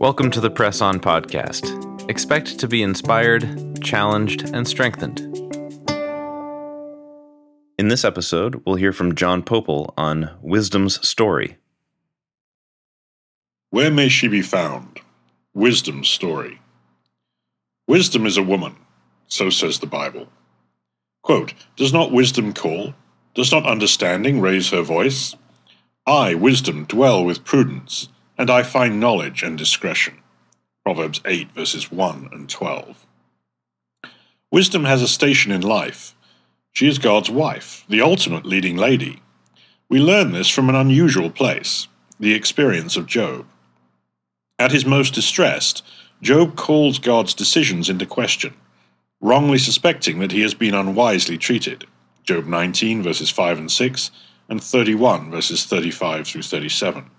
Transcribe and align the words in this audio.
Welcome 0.00 0.30
to 0.30 0.40
the 0.40 0.48
Press 0.48 0.80
On 0.80 0.98
Podcast. 0.98 2.08
Expect 2.08 2.58
to 2.58 2.66
be 2.66 2.82
inspired, 2.82 3.82
challenged, 3.82 4.48
and 4.48 4.66
strengthened. 4.66 5.20
In 7.78 7.88
this 7.88 8.02
episode, 8.02 8.62
we'll 8.64 8.76
hear 8.76 8.94
from 8.94 9.14
John 9.14 9.42
Pople 9.42 9.92
on 9.98 10.30
Wisdom's 10.40 11.06
story. 11.06 11.58
Where 13.68 13.90
may 13.90 14.08
she 14.08 14.26
be 14.26 14.40
found? 14.40 15.00
Wisdom's 15.52 16.08
story. 16.08 16.62
Wisdom 17.86 18.24
is 18.24 18.38
a 18.38 18.42
woman, 18.42 18.76
so 19.26 19.50
says 19.50 19.80
the 19.80 19.86
Bible. 19.86 20.28
Quote, 21.22 21.52
Does 21.76 21.92
not 21.92 22.10
wisdom 22.10 22.54
call? 22.54 22.94
Does 23.34 23.52
not 23.52 23.66
understanding 23.66 24.40
raise 24.40 24.70
her 24.70 24.80
voice? 24.80 25.36
I, 26.06 26.32
wisdom, 26.32 26.86
dwell 26.86 27.22
with 27.22 27.44
prudence 27.44 28.08
and 28.40 28.48
I 28.48 28.62
find 28.62 28.98
knowledge 28.98 29.42
and 29.42 29.58
discretion. 29.58 30.14
Proverbs 30.82 31.20
8, 31.26 31.52
verses 31.52 31.92
1 31.92 32.30
and 32.32 32.48
12. 32.48 33.06
Wisdom 34.50 34.84
has 34.84 35.02
a 35.02 35.08
station 35.08 35.52
in 35.52 35.60
life. 35.60 36.14
She 36.72 36.88
is 36.88 36.96
God's 36.96 37.28
wife, 37.28 37.84
the 37.86 38.00
ultimate 38.00 38.46
leading 38.46 38.78
lady. 38.78 39.20
We 39.90 40.00
learn 40.00 40.32
this 40.32 40.48
from 40.48 40.70
an 40.70 40.74
unusual 40.74 41.28
place, 41.28 41.88
the 42.18 42.32
experience 42.32 42.96
of 42.96 43.06
Job. 43.06 43.44
At 44.58 44.72
his 44.72 44.86
most 44.86 45.12
distressed, 45.12 45.84
Job 46.22 46.56
calls 46.56 46.98
God's 46.98 47.34
decisions 47.34 47.90
into 47.90 48.06
question, 48.06 48.54
wrongly 49.20 49.58
suspecting 49.58 50.18
that 50.20 50.32
he 50.32 50.40
has 50.40 50.54
been 50.54 50.72
unwisely 50.72 51.36
treated. 51.36 51.84
Job 52.22 52.46
19, 52.46 53.02
verses 53.02 53.28
5 53.28 53.58
and 53.58 53.70
6, 53.70 54.10
and 54.48 54.64
31, 54.64 55.30
verses 55.30 55.66
35 55.66 56.26
through 56.26 56.42
37. 56.42 57.10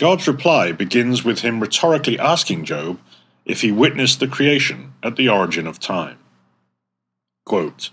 God's 0.00 0.26
reply 0.26 0.72
begins 0.72 1.24
with 1.24 1.40
him 1.40 1.60
rhetorically 1.60 2.18
asking 2.18 2.64
Job 2.64 2.98
if 3.44 3.60
he 3.60 3.70
witnessed 3.70 4.18
the 4.18 4.26
creation 4.26 4.94
at 5.02 5.16
the 5.16 5.28
origin 5.28 5.66
of 5.66 5.78
time. 5.78 6.16
Quote, 7.44 7.90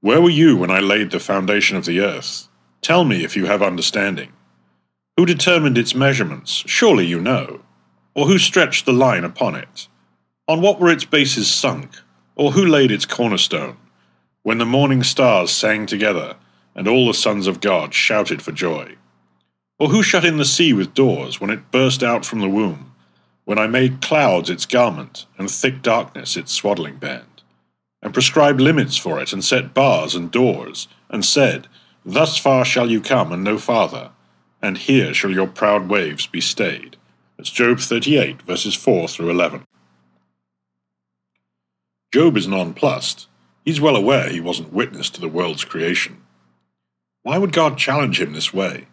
Where 0.00 0.22
were 0.22 0.30
you 0.30 0.56
when 0.56 0.70
I 0.70 0.78
laid 0.80 1.10
the 1.10 1.20
foundation 1.20 1.76
of 1.76 1.84
the 1.84 2.00
earth? 2.00 2.48
Tell 2.80 3.04
me 3.04 3.22
if 3.22 3.36
you 3.36 3.44
have 3.44 3.62
understanding. 3.62 4.32
Who 5.18 5.26
determined 5.26 5.76
its 5.76 5.94
measurements? 5.94 6.64
Surely 6.64 7.04
you 7.04 7.20
know. 7.20 7.60
Or 8.14 8.24
who 8.24 8.38
stretched 8.38 8.86
the 8.86 8.94
line 8.94 9.22
upon 9.22 9.56
it? 9.56 9.88
On 10.48 10.62
what 10.62 10.80
were 10.80 10.90
its 10.90 11.04
bases 11.04 11.50
sunk? 11.50 11.96
Or 12.34 12.52
who 12.52 12.64
laid 12.64 12.90
its 12.90 13.04
cornerstone? 13.04 13.76
When 14.42 14.56
the 14.56 14.64
morning 14.64 15.02
stars 15.02 15.50
sang 15.50 15.84
together, 15.84 16.36
and 16.74 16.88
all 16.88 17.06
the 17.06 17.12
sons 17.12 17.46
of 17.46 17.60
God 17.60 17.92
shouted 17.92 18.40
for 18.40 18.52
joy. 18.52 18.96
Or 19.78 19.88
who 19.88 20.02
shut 20.02 20.24
in 20.24 20.38
the 20.38 20.44
sea 20.44 20.72
with 20.72 20.94
doors 20.94 21.40
when 21.40 21.50
it 21.50 21.70
burst 21.70 22.02
out 22.02 22.24
from 22.24 22.40
the 22.40 22.48
womb, 22.48 22.92
when 23.44 23.58
I 23.58 23.66
made 23.66 24.00
clouds 24.00 24.48
its 24.48 24.66
garment, 24.66 25.26
and 25.36 25.50
thick 25.50 25.82
darkness 25.82 26.36
its 26.36 26.52
swaddling 26.52 26.96
band, 26.96 27.42
and 28.02 28.14
prescribed 28.14 28.60
limits 28.60 28.96
for 28.96 29.20
it, 29.20 29.32
and 29.32 29.44
set 29.44 29.74
bars 29.74 30.14
and 30.14 30.30
doors, 30.30 30.88
and 31.10 31.24
said, 31.24 31.68
Thus 32.04 32.38
far 32.38 32.64
shall 32.64 32.90
you 32.90 33.00
come, 33.00 33.32
and 33.32 33.44
no 33.44 33.58
farther, 33.58 34.10
and 34.62 34.78
here 34.78 35.12
shall 35.12 35.30
your 35.30 35.46
proud 35.46 35.88
waves 35.88 36.26
be 36.26 36.40
stayed. 36.40 36.96
That's 37.36 37.50
Job 37.50 37.78
38, 37.78 38.42
verses 38.42 38.74
4 38.74 39.08
through 39.08 39.30
11. 39.30 39.64
Job 42.12 42.36
is 42.36 42.48
nonplussed. 42.48 43.28
He's 43.64 43.80
well 43.80 43.96
aware 43.96 44.30
he 44.30 44.40
wasn't 44.40 44.72
witness 44.72 45.10
to 45.10 45.20
the 45.20 45.28
world's 45.28 45.64
creation. 45.64 46.22
Why 47.22 47.36
would 47.36 47.52
God 47.52 47.76
challenge 47.76 48.20
him 48.20 48.32
this 48.32 48.54
way? 48.54 48.86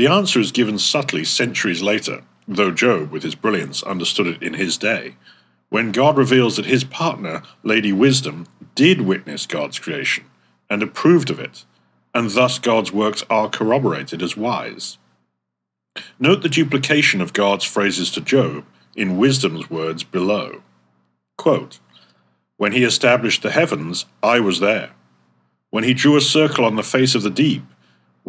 The 0.00 0.06
answer 0.06 0.40
is 0.40 0.50
given 0.50 0.78
subtly 0.78 1.24
centuries 1.24 1.82
later, 1.82 2.22
though 2.48 2.70
Job, 2.70 3.10
with 3.10 3.22
his 3.22 3.34
brilliance, 3.34 3.82
understood 3.82 4.28
it 4.28 4.42
in 4.42 4.54
his 4.54 4.78
day, 4.78 5.16
when 5.68 5.92
God 5.92 6.16
reveals 6.16 6.56
that 6.56 6.64
his 6.64 6.84
partner, 6.84 7.42
Lady 7.62 7.92
Wisdom, 7.92 8.46
did 8.74 9.02
witness 9.02 9.44
God's 9.44 9.78
creation 9.78 10.24
and 10.70 10.82
approved 10.82 11.28
of 11.28 11.38
it, 11.38 11.66
and 12.14 12.30
thus 12.30 12.58
God's 12.58 12.90
works 12.90 13.24
are 13.28 13.50
corroborated 13.50 14.22
as 14.22 14.38
wise. 14.38 14.96
Note 16.18 16.40
the 16.40 16.48
duplication 16.48 17.20
of 17.20 17.34
God's 17.34 17.66
phrases 17.66 18.10
to 18.12 18.22
Job 18.22 18.64
in 18.96 19.18
Wisdom's 19.18 19.68
words 19.68 20.02
below. 20.02 20.62
Quote, 21.36 21.78
when 22.56 22.72
he 22.72 22.84
established 22.84 23.42
the 23.42 23.50
heavens, 23.50 24.06
I 24.22 24.40
was 24.40 24.60
there. 24.60 24.92
When 25.68 25.84
he 25.84 25.92
drew 25.92 26.16
a 26.16 26.22
circle 26.22 26.64
on 26.64 26.76
the 26.76 26.82
face 26.82 27.14
of 27.14 27.22
the 27.22 27.28
deep, 27.28 27.64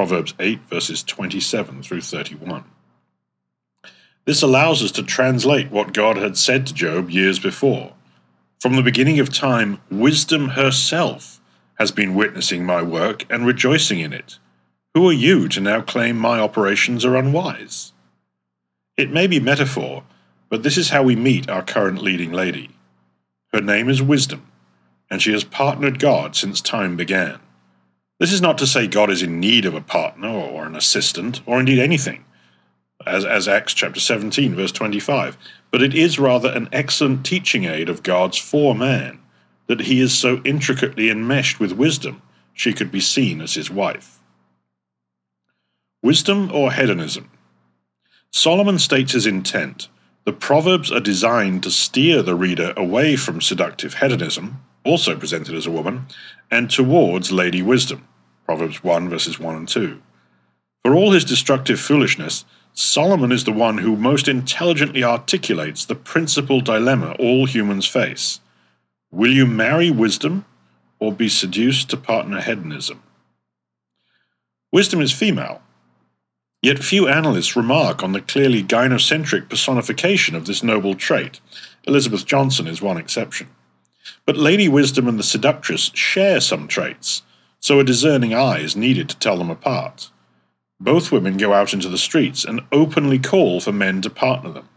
Proverbs 0.00 0.32
8, 0.40 0.60
verses 0.60 1.02
27 1.02 1.82
through 1.82 2.00
31. 2.00 2.64
This 4.24 4.40
allows 4.40 4.82
us 4.82 4.90
to 4.92 5.02
translate 5.02 5.70
what 5.70 5.92
God 5.92 6.16
had 6.16 6.38
said 6.38 6.66
to 6.66 6.72
Job 6.72 7.10
years 7.10 7.38
before. 7.38 7.92
From 8.60 8.76
the 8.76 8.82
beginning 8.82 9.20
of 9.20 9.30
time, 9.30 9.78
wisdom 9.90 10.48
herself 10.52 11.42
has 11.74 11.92
been 11.92 12.14
witnessing 12.14 12.64
my 12.64 12.80
work 12.80 13.26
and 13.28 13.44
rejoicing 13.44 14.00
in 14.00 14.14
it. 14.14 14.38
Who 14.94 15.06
are 15.06 15.12
you 15.12 15.48
to 15.50 15.60
now 15.60 15.82
claim 15.82 16.16
my 16.16 16.40
operations 16.40 17.04
are 17.04 17.16
unwise? 17.16 17.92
It 18.96 19.12
may 19.12 19.26
be 19.26 19.38
metaphor, 19.38 20.04
but 20.48 20.62
this 20.62 20.78
is 20.78 20.88
how 20.88 21.02
we 21.02 21.14
meet 21.14 21.50
our 21.50 21.62
current 21.62 22.00
leading 22.00 22.32
lady. 22.32 22.70
Her 23.52 23.60
name 23.60 23.90
is 23.90 24.00
Wisdom, 24.00 24.50
and 25.10 25.20
she 25.20 25.32
has 25.32 25.44
partnered 25.44 25.98
God 25.98 26.36
since 26.36 26.62
time 26.62 26.96
began. 26.96 27.38
This 28.20 28.32
is 28.32 28.42
not 28.42 28.58
to 28.58 28.66
say 28.66 28.86
God 28.86 29.08
is 29.08 29.22
in 29.22 29.40
need 29.40 29.64
of 29.64 29.74
a 29.74 29.80
partner 29.80 30.28
or 30.28 30.66
an 30.66 30.76
assistant, 30.76 31.40
or 31.46 31.58
indeed 31.58 31.78
anything, 31.78 32.26
as, 33.06 33.24
as 33.24 33.48
Acts 33.48 33.72
chapter 33.72 33.98
17, 33.98 34.54
verse 34.54 34.72
25, 34.72 35.38
but 35.70 35.82
it 35.82 35.94
is 35.94 36.18
rather 36.18 36.50
an 36.50 36.68
excellent 36.70 37.24
teaching 37.24 37.64
aid 37.64 37.88
of 37.88 38.02
God's 38.02 38.36
for 38.36 38.74
man 38.74 39.20
that 39.68 39.80
he 39.80 40.00
is 40.00 40.16
so 40.16 40.42
intricately 40.44 41.08
enmeshed 41.08 41.58
with 41.58 41.72
wisdom 41.72 42.20
she 42.52 42.74
could 42.74 42.92
be 42.92 43.00
seen 43.00 43.40
as 43.40 43.54
his 43.54 43.70
wife. 43.70 44.18
Wisdom 46.02 46.50
or 46.52 46.72
hedonism? 46.72 47.30
Solomon 48.30 48.78
states 48.78 49.12
his 49.12 49.26
intent. 49.26 49.88
The 50.24 50.32
Proverbs 50.34 50.92
are 50.92 51.00
designed 51.00 51.62
to 51.62 51.70
steer 51.70 52.22
the 52.22 52.34
reader 52.34 52.74
away 52.76 53.16
from 53.16 53.40
seductive 53.40 53.94
hedonism, 53.94 54.62
also 54.84 55.16
presented 55.16 55.54
as 55.54 55.66
a 55.66 55.70
woman, 55.70 56.06
and 56.50 56.70
towards 56.70 57.32
Lady 57.32 57.62
Wisdom, 57.62 58.06
Proverbs 58.44 58.82
1 58.82 59.08
verses 59.08 59.38
1 59.38 59.56
and 59.56 59.68
2. 59.68 60.00
For 60.84 60.94
all 60.94 61.12
his 61.12 61.24
destructive 61.24 61.78
foolishness, 61.78 62.44
Solomon 62.72 63.32
is 63.32 63.44
the 63.44 63.52
one 63.52 63.78
who 63.78 63.96
most 63.96 64.28
intelligently 64.28 65.04
articulates 65.04 65.84
the 65.84 65.94
principal 65.94 66.60
dilemma 66.60 67.14
all 67.18 67.46
humans 67.46 67.86
face. 67.86 68.40
Will 69.10 69.32
you 69.32 69.46
marry 69.46 69.90
wisdom 69.90 70.44
or 70.98 71.12
be 71.12 71.28
seduced 71.28 71.90
to 71.90 71.96
partner 71.96 72.40
hedonism? 72.40 73.02
Wisdom 74.72 75.00
is 75.00 75.12
female, 75.12 75.62
yet 76.62 76.78
few 76.78 77.08
analysts 77.08 77.56
remark 77.56 78.04
on 78.04 78.12
the 78.12 78.20
clearly 78.20 78.62
gynocentric 78.62 79.48
personification 79.48 80.36
of 80.36 80.46
this 80.46 80.62
noble 80.62 80.94
trait. 80.94 81.40
Elizabeth 81.86 82.24
Johnson 82.24 82.68
is 82.68 82.80
one 82.80 82.96
exception. 82.96 83.48
But 84.26 84.36
Lady 84.36 84.68
Wisdom 84.68 85.08
and 85.08 85.18
the 85.18 85.22
seductress 85.22 85.90
share 85.94 86.40
some 86.40 86.68
traits, 86.68 87.22
so 87.58 87.78
a 87.78 87.84
discerning 87.84 88.34
eye 88.34 88.60
is 88.60 88.76
needed 88.76 89.08
to 89.08 89.18
tell 89.18 89.36
them 89.36 89.50
apart. 89.50 90.10
Both 90.80 91.12
women 91.12 91.36
go 91.36 91.52
out 91.52 91.74
into 91.74 91.88
the 91.88 91.98
streets 91.98 92.44
and 92.44 92.62
openly 92.72 93.18
call 93.18 93.60
for 93.60 93.72
men 93.72 94.00
to 94.02 94.10
partner 94.10 94.50
them. 94.50 94.68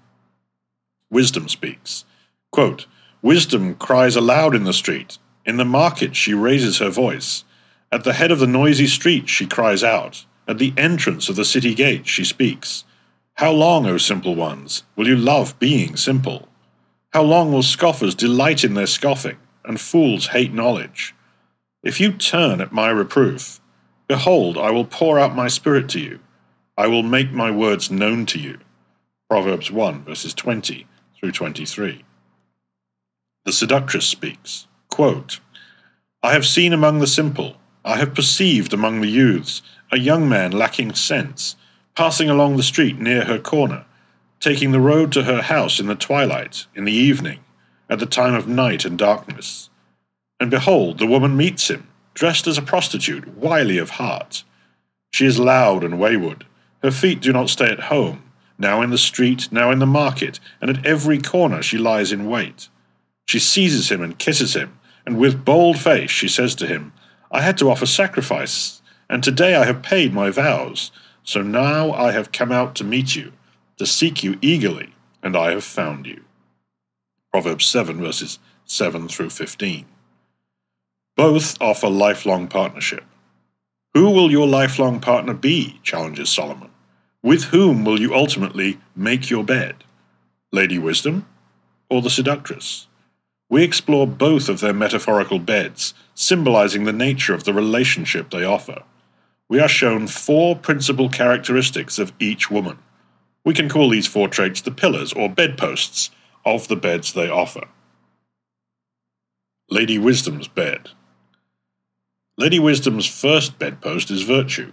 Wisdom 1.09 1.47
speaks. 1.47 2.03
Quote, 2.51 2.87
Wisdom 3.21 3.75
cries 3.75 4.17
aloud 4.17 4.53
in 4.53 4.65
the 4.65 4.73
street. 4.73 5.17
In 5.45 5.57
the 5.57 5.65
market 5.65 6.15
she 6.15 6.33
raises 6.33 6.79
her 6.79 6.89
voice. 6.89 7.45
At 7.91 8.03
the 8.03 8.13
head 8.13 8.31
of 8.31 8.39
the 8.39 8.47
noisy 8.47 8.87
street 8.87 9.29
she 9.29 9.45
cries 9.45 9.83
out. 9.83 10.25
At 10.45 10.57
the 10.57 10.73
entrance 10.75 11.29
of 11.29 11.37
the 11.37 11.45
city 11.45 11.73
gate 11.73 12.07
she 12.07 12.25
speaks. 12.25 12.83
How 13.35 13.51
long, 13.51 13.85
O 13.85 13.97
simple 13.97 14.35
ones, 14.35 14.83
will 14.95 15.07
you 15.07 15.15
love 15.15 15.57
being 15.57 15.95
simple? 15.95 16.49
How 17.13 17.21
long 17.21 17.51
will 17.51 17.61
scoffers 17.61 18.15
delight 18.15 18.63
in 18.63 18.73
their 18.73 18.87
scoffing, 18.87 19.37
and 19.63 19.79
fools 19.79 20.27
hate 20.27 20.51
knowledge? 20.51 21.13
If 21.83 21.99
you 21.99 22.11
turn 22.11 22.59
at 22.59 22.71
my 22.71 22.89
reproof, 22.89 23.61
behold, 24.07 24.57
I 24.57 24.71
will 24.71 24.85
pour 24.85 25.19
out 25.19 25.35
my 25.35 25.47
spirit 25.47 25.87
to 25.89 25.99
you. 25.99 26.21
I 26.75 26.87
will 26.87 27.03
make 27.03 27.31
my 27.31 27.51
words 27.51 27.91
known 27.91 28.25
to 28.27 28.39
you. 28.39 28.57
Proverbs 29.29 29.69
1, 29.69 30.05
verses 30.05 30.33
20 30.33 30.87
through 31.19 31.33
23. 31.33 32.03
The 33.45 33.53
seductress 33.53 34.07
speaks 34.07 34.65
quote, 34.89 35.39
I 36.23 36.33
have 36.33 36.47
seen 36.47 36.73
among 36.73 36.97
the 36.97 37.05
simple, 37.05 37.57
I 37.85 37.97
have 37.97 38.15
perceived 38.15 38.73
among 38.73 39.01
the 39.01 39.09
youths, 39.09 39.61
a 39.91 39.99
young 39.99 40.27
man 40.27 40.51
lacking 40.51 40.95
sense, 40.95 41.57
passing 41.95 42.29
along 42.29 42.57
the 42.57 42.63
street 42.63 42.99
near 42.99 43.25
her 43.25 43.37
corner, 43.37 43.85
taking 44.43 44.73
the 44.73 44.79
road 44.79 45.09
to 45.09 45.23
her 45.23 45.41
house 45.41 45.79
in 45.79 45.87
the 45.87 45.95
twilight, 45.95 46.65
in 46.75 46.83
the 46.83 46.91
evening, 46.91 47.39
at 47.89 47.99
the 47.99 48.05
time 48.05 48.33
of 48.33 48.45
night 48.45 48.83
and 48.83 48.97
darkness. 48.97 49.69
And 50.37 50.51
behold, 50.51 50.99
the 50.99 51.07
woman 51.07 51.37
meets 51.37 51.69
him, 51.69 51.87
dressed 52.13 52.45
as 52.45 52.57
a 52.57 52.61
prostitute, 52.61 53.37
wily 53.37 53.77
of 53.77 53.91
heart. 53.91 54.43
She 55.11 55.25
is 55.25 55.39
loud 55.39 55.85
and 55.85 55.97
wayward. 55.97 56.45
Her 56.81 56.91
feet 56.91 57.21
do 57.21 57.31
not 57.31 57.49
stay 57.49 57.67
at 57.67 57.85
home. 57.85 58.21
Now 58.57 58.81
in 58.81 58.89
the 58.89 58.97
street, 58.97 59.47
now 59.49 59.71
in 59.71 59.79
the 59.79 59.85
market, 59.85 60.41
and 60.59 60.69
at 60.69 60.85
every 60.85 61.19
corner 61.21 61.63
she 61.63 61.77
lies 61.77 62.11
in 62.11 62.29
wait. 62.29 62.67
She 63.25 63.39
seizes 63.39 63.89
him 63.89 64.01
and 64.01 64.19
kisses 64.19 64.55
him, 64.55 64.77
and 65.05 65.17
with 65.17 65.45
bold 65.45 65.79
face 65.79 66.11
she 66.11 66.27
says 66.27 66.53
to 66.55 66.67
him, 66.67 66.91
I 67.31 67.39
had 67.39 67.57
to 67.59 67.71
offer 67.71 67.85
sacrifice, 67.85 68.81
and 69.09 69.23
today 69.23 69.55
I 69.55 69.63
have 69.63 69.81
paid 69.81 70.13
my 70.13 70.31
vows. 70.31 70.91
So 71.23 71.41
now 71.41 71.93
I 71.93 72.11
have 72.11 72.33
come 72.33 72.51
out 72.51 72.75
to 72.75 72.83
meet 72.83 73.15
you, 73.15 73.31
to 73.83 73.91
seek 73.91 74.23
you 74.23 74.37
eagerly, 74.41 74.93
and 75.21 75.35
I 75.35 75.51
have 75.51 75.63
found 75.63 76.05
you. 76.05 76.23
Proverbs 77.33 77.65
7, 77.65 77.99
verses 77.99 78.39
7 78.63 79.09
through 79.09 79.29
15. 79.29 79.85
Both 81.17 81.61
offer 81.61 81.89
lifelong 81.89 82.47
partnership. 82.47 83.03
Who 83.93 84.09
will 84.09 84.31
your 84.31 84.47
lifelong 84.47 85.01
partner 85.01 85.33
be? 85.33 85.81
challenges 85.83 86.29
Solomon. 86.29 86.69
With 87.21 87.45
whom 87.45 87.83
will 87.83 87.99
you 87.99 88.15
ultimately 88.15 88.79
make 88.95 89.29
your 89.29 89.43
bed? 89.43 89.83
Lady 90.53 90.79
Wisdom 90.79 91.25
or 91.89 92.01
the 92.01 92.09
seductress? 92.09 92.87
We 93.49 93.63
explore 93.63 94.07
both 94.07 94.47
of 94.47 94.61
their 94.61 94.73
metaphorical 94.73 95.39
beds, 95.39 95.93
symbolizing 96.15 96.85
the 96.85 96.93
nature 96.93 97.33
of 97.33 97.43
the 97.43 97.53
relationship 97.53 98.29
they 98.29 98.45
offer. 98.45 98.83
We 99.49 99.59
are 99.59 99.67
shown 99.67 100.07
four 100.07 100.55
principal 100.55 101.09
characteristics 101.09 101.99
of 101.99 102.13
each 102.17 102.49
woman. 102.49 102.79
We 103.45 103.53
can 103.53 103.69
call 103.69 103.89
these 103.89 104.07
four 104.07 104.27
traits 104.27 104.61
the 104.61 104.71
pillars 104.71 105.13
or 105.13 105.29
bedposts 105.29 106.11
of 106.45 106.67
the 106.67 106.75
beds 106.75 107.13
they 107.13 107.29
offer. 107.29 107.67
Lady 109.69 109.97
Wisdom's 109.97 110.47
bed. 110.47 110.89
Lady 112.37 112.59
Wisdom's 112.59 113.07
first 113.07 113.59
bedpost 113.59 114.09
is 114.09 114.23
virtue. 114.23 114.71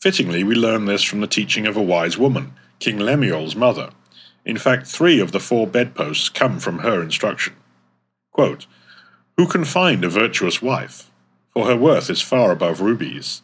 Fittingly, 0.00 0.42
we 0.42 0.54
learn 0.54 0.86
this 0.86 1.02
from 1.02 1.20
the 1.20 1.26
teaching 1.26 1.66
of 1.66 1.76
a 1.76 1.82
wise 1.82 2.18
woman, 2.18 2.54
King 2.80 2.98
Lemuel's 2.98 3.54
mother. 3.54 3.90
In 4.44 4.58
fact, 4.58 4.86
three 4.86 5.20
of 5.20 5.30
the 5.30 5.40
four 5.40 5.66
bedposts 5.66 6.28
come 6.28 6.58
from 6.58 6.80
her 6.80 7.00
instruction. 7.02 7.54
Quote, 8.32 8.66
Who 9.36 9.46
can 9.46 9.64
find 9.64 10.04
a 10.04 10.08
virtuous 10.08 10.60
wife? 10.60 11.10
For 11.52 11.66
her 11.66 11.76
worth 11.76 12.10
is 12.10 12.20
far 12.20 12.50
above 12.50 12.80
rubies. 12.80 13.42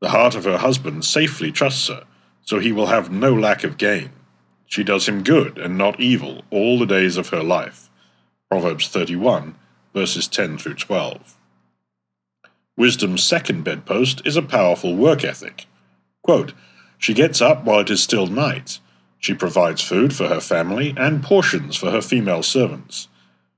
The 0.00 0.10
heart 0.10 0.34
of 0.34 0.44
her 0.44 0.58
husband 0.58 1.04
safely 1.04 1.52
trusts 1.52 1.88
her, 1.88 2.04
so 2.42 2.58
he 2.58 2.72
will 2.72 2.86
have 2.86 3.10
no 3.10 3.32
lack 3.32 3.64
of 3.64 3.78
gain. 3.78 4.10
She 4.66 4.82
does 4.82 5.08
him 5.08 5.22
good 5.22 5.58
and 5.58 5.76
not 5.76 6.00
evil 6.00 6.42
all 6.50 6.78
the 6.78 6.86
days 6.86 7.16
of 7.16 7.28
her 7.28 7.42
life. 7.42 7.90
Proverbs 8.50 8.88
31, 8.88 9.54
verses 9.94 10.26
10 10.28 10.58
through 10.58 10.74
12. 10.74 11.38
Wisdom's 12.76 13.22
second 13.22 13.64
bedpost 13.64 14.22
is 14.24 14.36
a 14.36 14.42
powerful 14.42 14.96
work 14.96 15.24
ethic. 15.24 15.66
Quote, 16.22 16.54
she 16.98 17.14
gets 17.14 17.40
up 17.40 17.64
while 17.64 17.80
it 17.80 17.90
is 17.90 18.02
still 18.02 18.26
night. 18.26 18.78
She 19.18 19.34
provides 19.34 19.82
food 19.82 20.14
for 20.14 20.28
her 20.28 20.40
family 20.40 20.94
and 20.96 21.22
portions 21.22 21.76
for 21.76 21.90
her 21.90 22.00
female 22.00 22.42
servants. 22.42 23.08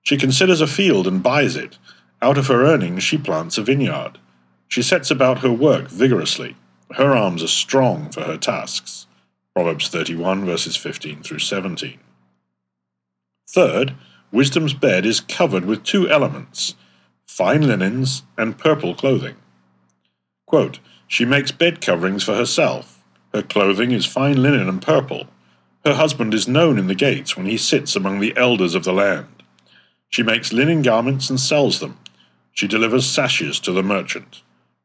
She 0.02 0.16
considers 0.16 0.60
a 0.60 0.66
field 0.66 1.06
and 1.06 1.22
buys 1.22 1.56
it. 1.56 1.78
Out 2.20 2.38
of 2.38 2.48
her 2.48 2.64
earnings 2.64 3.02
she 3.02 3.18
plants 3.18 3.56
a 3.56 3.62
vineyard. 3.62 4.18
She 4.66 4.82
sets 4.82 5.10
about 5.10 5.38
her 5.38 5.52
work 5.52 5.88
vigorously. 5.88 6.56
Her 6.96 7.16
arms 7.16 7.42
are 7.42 7.48
strong 7.48 8.10
for 8.10 8.22
her 8.22 8.36
tasks. 8.36 9.06
Proverbs 9.54 9.88
31, 9.88 10.44
verses 10.44 10.76
15 10.76 11.22
through 11.22 11.40
17. 11.40 11.98
Third, 13.48 13.94
wisdom's 14.30 14.74
bed 14.74 15.04
is 15.04 15.20
covered 15.20 15.64
with 15.64 15.84
two 15.84 16.08
elements 16.08 16.74
fine 17.26 17.66
linens 17.66 18.22
and 18.38 18.58
purple 18.58 18.94
clothing. 18.94 19.34
Quote, 20.46 20.78
she 21.08 21.24
makes 21.24 21.50
bed 21.50 21.80
coverings 21.80 22.22
for 22.22 22.36
herself. 22.36 23.02
Her 23.32 23.42
clothing 23.42 23.90
is 23.90 24.06
fine 24.06 24.40
linen 24.40 24.68
and 24.68 24.80
purple. 24.80 25.26
Her 25.84 25.94
husband 25.94 26.32
is 26.32 26.46
known 26.46 26.78
in 26.78 26.86
the 26.86 26.94
gates 26.94 27.36
when 27.36 27.46
he 27.46 27.58
sits 27.58 27.96
among 27.96 28.20
the 28.20 28.36
elders 28.36 28.76
of 28.76 28.84
the 28.84 28.92
land. 28.92 29.42
She 30.10 30.22
makes 30.22 30.52
linen 30.52 30.82
garments 30.82 31.28
and 31.28 31.40
sells 31.40 31.80
them. 31.80 31.98
She 32.52 32.68
delivers 32.68 33.04
sashes 33.04 33.58
to 33.60 33.72
the 33.72 33.82
merchant. 33.82 34.42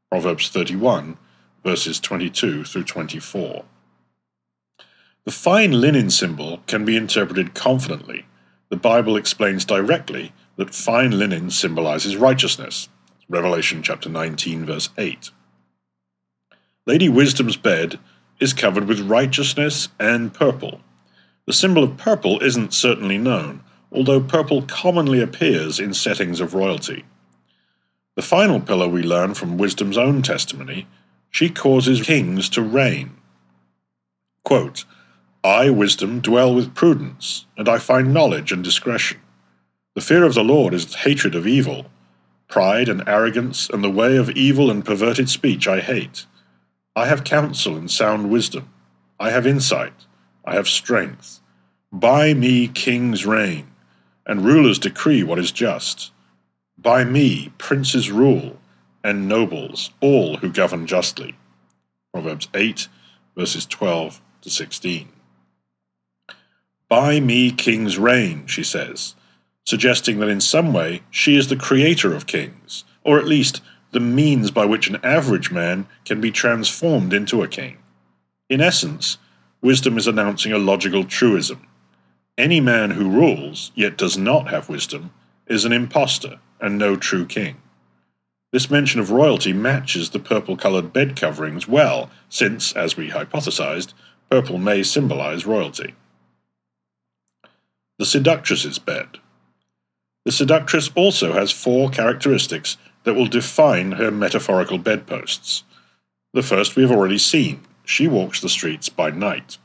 Proverbs 0.10 0.50
31, 0.50 1.18
verses 1.64 2.00
22 2.00 2.64
through 2.64 2.84
24. 2.84 3.66
The 5.26 5.32
fine 5.32 5.80
linen 5.80 6.10
symbol 6.10 6.62
can 6.66 6.86
be 6.86 6.96
interpreted 6.96 7.54
confidently. 7.54 8.26
The 8.70 8.78
Bible 8.78 9.16
explains 9.16 9.66
directly 9.66 10.32
that 10.56 10.74
fine 10.74 11.18
linen 11.18 11.52
symbolizes 11.52 12.16
righteousness. 12.16 12.90
Revelation 13.28 13.84
chapter 13.84 14.10
19, 14.10 14.66
verse 14.66 14.90
8. 14.98 15.32
Lady 16.86 17.10
Wisdom's 17.10 17.58
bed 17.58 18.00
is 18.40 18.54
covered 18.54 18.88
with 18.88 19.02
righteousness 19.02 19.90
and 20.00 20.34
purple. 20.34 20.82
The 21.46 21.54
symbol 21.54 21.84
of 21.84 21.98
purple 21.98 22.42
isn't 22.42 22.74
certainly 22.74 23.18
known, 23.18 23.64
although 23.92 24.22
purple 24.22 24.64
commonly 24.64 25.22
appears 25.22 25.80
in 25.80 25.94
settings 25.94 26.40
of 26.40 26.54
royalty. 26.54 27.06
The 28.16 28.22
final 28.22 28.60
pillar 28.60 28.88
we 28.88 29.04
learn 29.04 29.34
from 29.34 29.58
Wisdom's 29.58 29.98
own 29.98 30.22
testimony 30.22 30.88
she 31.30 31.50
causes 31.50 32.02
kings 32.02 32.50
to 32.50 32.62
reign. 32.62 33.16
Quote, 34.44 34.86
I, 35.44 35.70
wisdom, 35.70 36.20
dwell 36.20 36.54
with 36.54 36.76
prudence, 36.76 37.46
and 37.58 37.70
I 37.70 37.78
find 37.78 38.14
knowledge 38.14 38.52
and 38.52 38.64
discretion. 38.64 39.20
The 39.96 40.02
fear 40.02 40.24
of 40.24 40.34
the 40.34 40.44
Lord 40.44 40.74
is 40.74 40.96
hatred 40.96 41.36
of 41.36 41.48
evil. 41.48 41.86
Pride 42.48 42.90
and 42.90 43.08
arrogance 43.08 43.70
and 43.70 43.84
the 43.84 43.90
way 43.90 44.18
of 44.18 44.30
evil 44.32 44.72
and 44.72 44.84
perverted 44.84 45.30
speech 45.30 45.68
I 45.68 45.80
hate. 45.80 46.26
I 46.96 47.06
have 47.06 47.24
counsel 47.24 47.78
and 47.78 47.90
sound 47.90 48.30
wisdom. 48.30 48.70
I 49.20 49.30
have 49.32 49.48
insight. 49.48 49.94
I 50.44 50.56
have 50.56 50.68
strength. 50.68 51.40
By 51.92 52.34
me 52.34 52.68
kings 52.68 53.26
reign 53.26 53.68
and 54.30 54.46
rulers 54.46 54.78
decree 54.78 55.24
what 55.24 55.40
is 55.40 55.52
just. 55.52 56.12
By 56.78 57.04
me 57.04 57.52
princes 57.58 58.12
rule, 58.12 58.58
and 59.04 59.28
nobles, 59.28 59.92
all 60.02 60.38
who 60.38 60.52
govern 60.52 60.86
justly. 60.88 61.36
Proverbs 62.14 62.48
8, 62.54 62.88
verses 63.36 63.66
12 63.66 64.22
to 64.42 64.50
16. 64.50 65.10
By 66.88 67.20
me 67.20 67.52
kings 67.52 67.98
reign, 67.98 68.48
she 68.48 68.64
says, 68.64 69.16
suggesting 69.66 70.20
that 70.20 70.30
in 70.30 70.42
some 70.42 70.74
way 70.74 71.04
she 71.12 71.36
is 71.36 71.48
the 71.48 71.56
creator 71.56 72.16
of 72.16 72.26
kings, 72.26 72.84
or 73.04 73.20
at 73.20 73.28
least 73.28 73.62
the 73.92 74.00
means 74.00 74.52
by 74.52 74.66
which 74.66 74.88
an 74.88 75.00
average 75.04 75.52
man 75.52 75.88
can 76.06 76.20
be 76.20 76.32
transformed 76.32 77.14
into 77.14 77.44
a 77.44 77.48
king. 77.48 77.78
In 78.50 78.62
essence, 78.62 79.18
wisdom 79.62 79.98
is 79.98 80.08
announcing 80.08 80.52
a 80.52 80.58
logical 80.58 81.04
truism. 81.04 81.68
Any 82.38 82.60
man 82.60 82.92
who 82.92 83.10
rules, 83.10 83.72
yet 83.76 83.98
does 83.98 84.18
not 84.18 84.50
have 84.50 84.70
wisdom, 84.70 85.12
is 85.48 85.66
an 85.66 85.72
impostor 85.72 86.40
and 86.60 86.78
no 86.78 86.96
true 86.96 87.26
king. 87.26 87.58
This 88.52 88.72
mention 88.72 89.00
of 89.00 89.12
royalty 89.12 89.54
matches 89.54 90.10
the 90.10 90.20
purple 90.20 90.58
colored 90.58 90.92
bed 90.92 91.16
coverings 91.16 91.68
well, 91.68 92.10
since, 92.30 92.74
as 92.74 92.98
we 92.98 93.12
hypothesized, 93.12 93.94
purple 94.30 94.58
may 94.58 94.82
symbolize 94.82 95.46
royalty. 95.46 95.94
The 98.00 98.06
seductress's 98.06 98.80
bed. 98.80 99.20
The 100.26 100.32
seductress 100.32 100.90
also 100.96 101.34
has 101.34 101.52
four 101.52 101.90
characteristics 101.90 102.78
that 103.04 103.14
will 103.14 103.28
define 103.28 103.94
her 103.94 104.12
metaphorical 104.12 104.78
bedposts. 104.78 105.64
The 106.34 106.44
first 106.44 106.76
we 106.76 106.84
have 106.84 106.92
already 106.92 107.18
seen 107.18 107.62
she 107.84 108.08
walks 108.08 108.40
the 108.40 108.50
streets 108.50 108.88
by 108.88 109.10
night. 109.10 109.58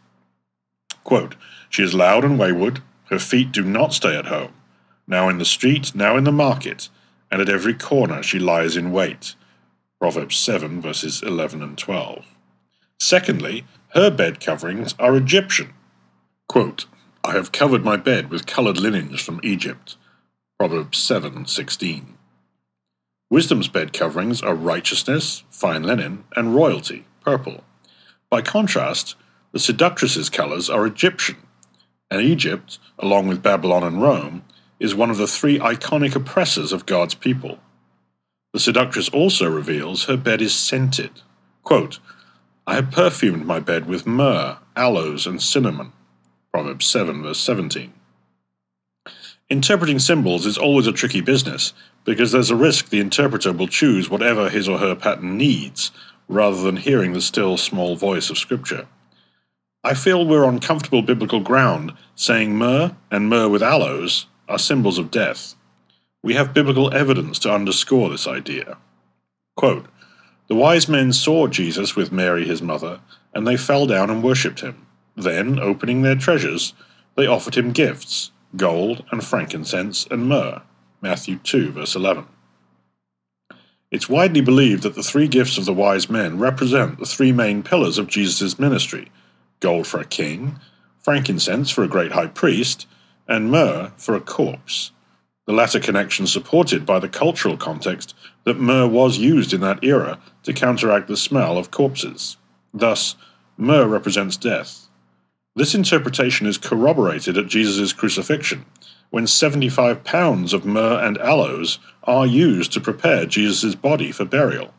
Quote, 1.04 1.36
she 1.68 1.82
is 1.82 1.92
loud 1.92 2.24
and 2.24 2.38
wayward, 2.38 2.82
her 3.10 3.18
feet 3.18 3.52
do 3.52 3.62
not 3.62 3.92
stay 3.92 4.16
at 4.16 4.26
home. 4.26 4.54
Now 5.06 5.28
in 5.28 5.36
the 5.36 5.44
street, 5.44 5.94
now 5.94 6.16
in 6.16 6.24
the 6.24 6.32
market, 6.32 6.88
and 7.34 7.42
at 7.42 7.48
every 7.48 7.74
corner 7.74 8.22
she 8.22 8.38
lies 8.38 8.76
in 8.76 8.92
wait. 8.92 9.34
Proverbs 9.98 10.36
7, 10.36 10.80
verses 10.80 11.20
11 11.20 11.64
and 11.64 11.76
12. 11.76 12.24
Secondly, 13.00 13.64
her 13.88 14.08
bed 14.08 14.38
coverings 14.38 14.94
are 15.00 15.16
Egyptian. 15.16 15.74
Quote, 16.48 16.86
I 17.24 17.32
have 17.32 17.50
covered 17.50 17.84
my 17.84 17.96
bed 17.96 18.30
with 18.30 18.46
colored 18.46 18.78
linens 18.78 19.20
from 19.20 19.40
Egypt. 19.42 19.96
Proverbs 20.60 20.98
7, 20.98 21.46
16. 21.46 22.14
Wisdom's 23.30 23.66
bed 23.66 23.92
coverings 23.92 24.40
are 24.40 24.54
righteousness, 24.54 25.42
fine 25.50 25.82
linen, 25.82 26.22
and 26.36 26.54
royalty, 26.54 27.04
purple. 27.20 27.64
By 28.30 28.42
contrast, 28.42 29.16
the 29.50 29.58
seductress's 29.58 30.30
colors 30.30 30.70
are 30.70 30.86
Egyptian, 30.86 31.38
and 32.12 32.20
Egypt, 32.20 32.78
along 32.96 33.26
with 33.26 33.42
Babylon 33.42 33.82
and 33.82 34.00
Rome, 34.00 34.44
is 34.78 34.94
one 34.94 35.10
of 35.10 35.16
the 35.16 35.26
three 35.26 35.58
iconic 35.58 36.14
oppressors 36.14 36.72
of 36.72 36.86
God's 36.86 37.14
people. 37.14 37.58
The 38.52 38.60
seductress 38.60 39.08
also 39.08 39.48
reveals 39.48 40.04
her 40.04 40.16
bed 40.16 40.40
is 40.40 40.54
scented. 40.54 41.22
Quote, 41.62 41.98
I 42.66 42.76
have 42.76 42.90
perfumed 42.90 43.46
my 43.46 43.60
bed 43.60 43.86
with 43.86 44.06
myrrh, 44.06 44.58
aloes, 44.76 45.26
and 45.26 45.42
cinnamon. 45.42 45.92
Proverbs 46.52 46.86
7, 46.86 47.22
verse 47.22 47.40
17. 47.40 47.92
Interpreting 49.50 49.98
symbols 49.98 50.46
is 50.46 50.56
always 50.56 50.86
a 50.86 50.92
tricky 50.92 51.20
business 51.20 51.74
because 52.04 52.32
there's 52.32 52.50
a 52.50 52.56
risk 52.56 52.88
the 52.88 53.00
interpreter 53.00 53.52
will 53.52 53.68
choose 53.68 54.08
whatever 54.08 54.48
his 54.48 54.68
or 54.68 54.78
her 54.78 54.94
pattern 54.94 55.36
needs 55.36 55.90
rather 56.28 56.60
than 56.62 56.78
hearing 56.78 57.12
the 57.12 57.20
still 57.20 57.56
small 57.56 57.96
voice 57.96 58.30
of 58.30 58.38
Scripture. 58.38 58.86
I 59.82 59.92
feel 59.92 60.26
we're 60.26 60.46
on 60.46 60.60
comfortable 60.60 61.02
biblical 61.02 61.40
ground 61.40 61.92
saying 62.14 62.56
myrrh 62.56 62.96
and 63.10 63.28
myrrh 63.28 63.48
with 63.48 63.62
aloes 63.62 64.26
are 64.48 64.58
symbols 64.58 64.98
of 64.98 65.10
death. 65.10 65.54
We 66.22 66.34
have 66.34 66.54
biblical 66.54 66.92
evidence 66.94 67.38
to 67.40 67.52
underscore 67.52 68.10
this 68.10 68.26
idea. 68.26 68.78
Quote, 69.56 69.86
the 70.46 70.54
wise 70.54 70.88
men 70.88 71.12
saw 71.12 71.46
Jesus 71.46 71.96
with 71.96 72.12
Mary 72.12 72.46
his 72.46 72.60
mother, 72.60 73.00
and 73.34 73.46
they 73.46 73.56
fell 73.56 73.86
down 73.86 74.10
and 74.10 74.22
worshipped 74.22 74.60
him. 74.60 74.86
Then, 75.16 75.58
opening 75.58 76.02
their 76.02 76.16
treasures, 76.16 76.74
they 77.16 77.26
offered 77.26 77.54
him 77.54 77.72
gifts 77.72 78.30
gold 78.56 79.04
and 79.10 79.24
frankincense 79.24 80.06
and 80.10 80.28
myrrh. 80.28 80.62
Matthew 81.00 81.38
2, 81.38 81.72
verse 81.72 81.96
11. 81.96 82.26
It's 83.90 84.08
widely 84.08 84.40
believed 84.40 84.82
that 84.84 84.94
the 84.94 85.02
three 85.02 85.28
gifts 85.28 85.58
of 85.58 85.64
the 85.64 85.72
wise 85.72 86.08
men 86.08 86.38
represent 86.38 86.98
the 86.98 87.06
three 87.06 87.32
main 87.32 87.62
pillars 87.62 87.98
of 87.98 88.06
Jesus' 88.06 88.58
ministry 88.58 89.10
gold 89.60 89.86
for 89.86 89.98
a 89.98 90.04
king, 90.04 90.58
frankincense 91.00 91.70
for 91.70 91.84
a 91.84 91.88
great 91.88 92.12
high 92.12 92.26
priest, 92.26 92.86
and 93.26 93.50
myrrh 93.50 93.92
for 93.96 94.14
a 94.14 94.20
corpse 94.20 94.92
the 95.46 95.52
latter 95.52 95.80
connection 95.80 96.26
supported 96.26 96.86
by 96.86 96.98
the 96.98 97.08
cultural 97.08 97.56
context 97.56 98.14
that 98.44 98.58
myrrh 98.58 98.86
was 98.86 99.18
used 99.18 99.52
in 99.52 99.60
that 99.60 99.82
era 99.84 100.18
to 100.42 100.52
counteract 100.52 101.08
the 101.08 101.16
smell 101.16 101.58
of 101.58 101.70
corpses. 101.70 102.36
Thus, 102.72 103.16
myrrh 103.56 103.86
represents 103.86 104.36
death. 104.36 104.88
This 105.54 105.74
interpretation 105.74 106.46
is 106.46 106.58
corroborated 106.58 107.36
at 107.36 107.46
Jesus' 107.46 107.92
crucifixion, 107.92 108.64
when 109.10 109.26
75 109.26 110.02
pounds 110.02 110.52
of 110.52 110.64
myrrh 110.64 111.00
and 111.04 111.18
aloes 111.18 111.78
are 112.04 112.26
used 112.26 112.72
to 112.72 112.80
prepare 112.80 113.26
Jesus' 113.26 113.74
body 113.74 114.10
for 114.10 114.24
burial. 114.24 114.72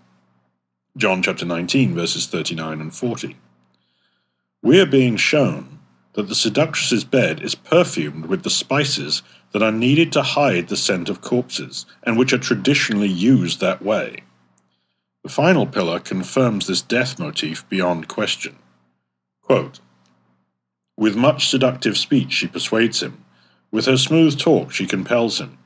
John 0.98 1.22
chapter 1.22 1.46
19, 1.46 1.94
verses 1.94 2.26
39 2.26 2.82
and 2.82 2.94
40. 2.94 3.38
We 4.62 4.82
are 4.82 4.86
being 4.86 5.16
shown 5.16 5.75
that 6.16 6.30
the 6.30 6.36
seductress's 6.36 7.04
bed 7.04 7.42
is 7.42 7.56
perfumed 7.56 8.26
with 8.26 8.44
the 8.44 8.50
spices 8.50 9.22
that 9.52 9.62
are 9.62 9.72
needed 9.72 10.12
to 10.14 10.22
hide 10.22 10.68
the 10.68 10.78
scent 10.78 11.10
of 11.10 11.22
corpses, 11.22 11.86
and 12.04 12.18
which 12.18 12.34
are 12.34 12.38
traditionally 12.38 13.08
used 13.08 13.60
that 13.60 13.82
way. 13.82 14.18
The 15.24 15.30
final 15.30 15.68
pillar 15.68 16.00
confirms 16.00 16.68
this 16.68 16.82
death 16.82 17.20
motif 17.20 17.68
beyond 17.68 18.08
question. 18.08 18.56
Quote, 19.42 19.82
With 20.98 21.16
much 21.16 21.50
seductive 21.50 21.98
speech 21.98 22.32
she 22.32 22.48
persuades 22.48 23.04
him, 23.04 23.26
with 23.72 23.86
her 23.86 23.98
smooth 23.98 24.40
talk 24.40 24.72
she 24.72 24.88
compels 24.88 25.40
him. 25.40 25.58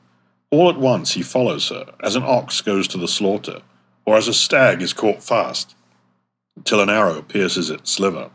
All 0.50 0.68
at 0.68 0.78
once 0.78 1.12
he 1.12 1.22
follows 1.22 1.68
her, 1.68 1.94
as 2.02 2.16
an 2.16 2.24
ox 2.24 2.60
goes 2.60 2.88
to 2.88 2.98
the 2.98 3.06
slaughter, 3.06 3.62
or 4.04 4.16
as 4.16 4.26
a 4.26 4.34
stag 4.34 4.82
is 4.82 4.92
caught 4.92 5.22
fast, 5.22 5.76
till 6.64 6.80
an 6.80 6.90
arrow 6.90 7.22
pierces 7.22 7.70
its 7.70 8.00
liver 8.00 8.30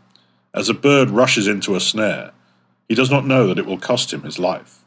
as 0.56 0.70
a 0.70 0.74
bird 0.74 1.10
rushes 1.10 1.46
into 1.46 1.76
a 1.76 1.80
snare. 1.80 2.32
He 2.88 2.94
does 2.94 3.10
not 3.10 3.26
know 3.26 3.46
that 3.46 3.58
it 3.58 3.66
will 3.66 3.78
cost 3.78 4.12
him 4.12 4.22
his 4.22 4.38
life. 4.38 4.84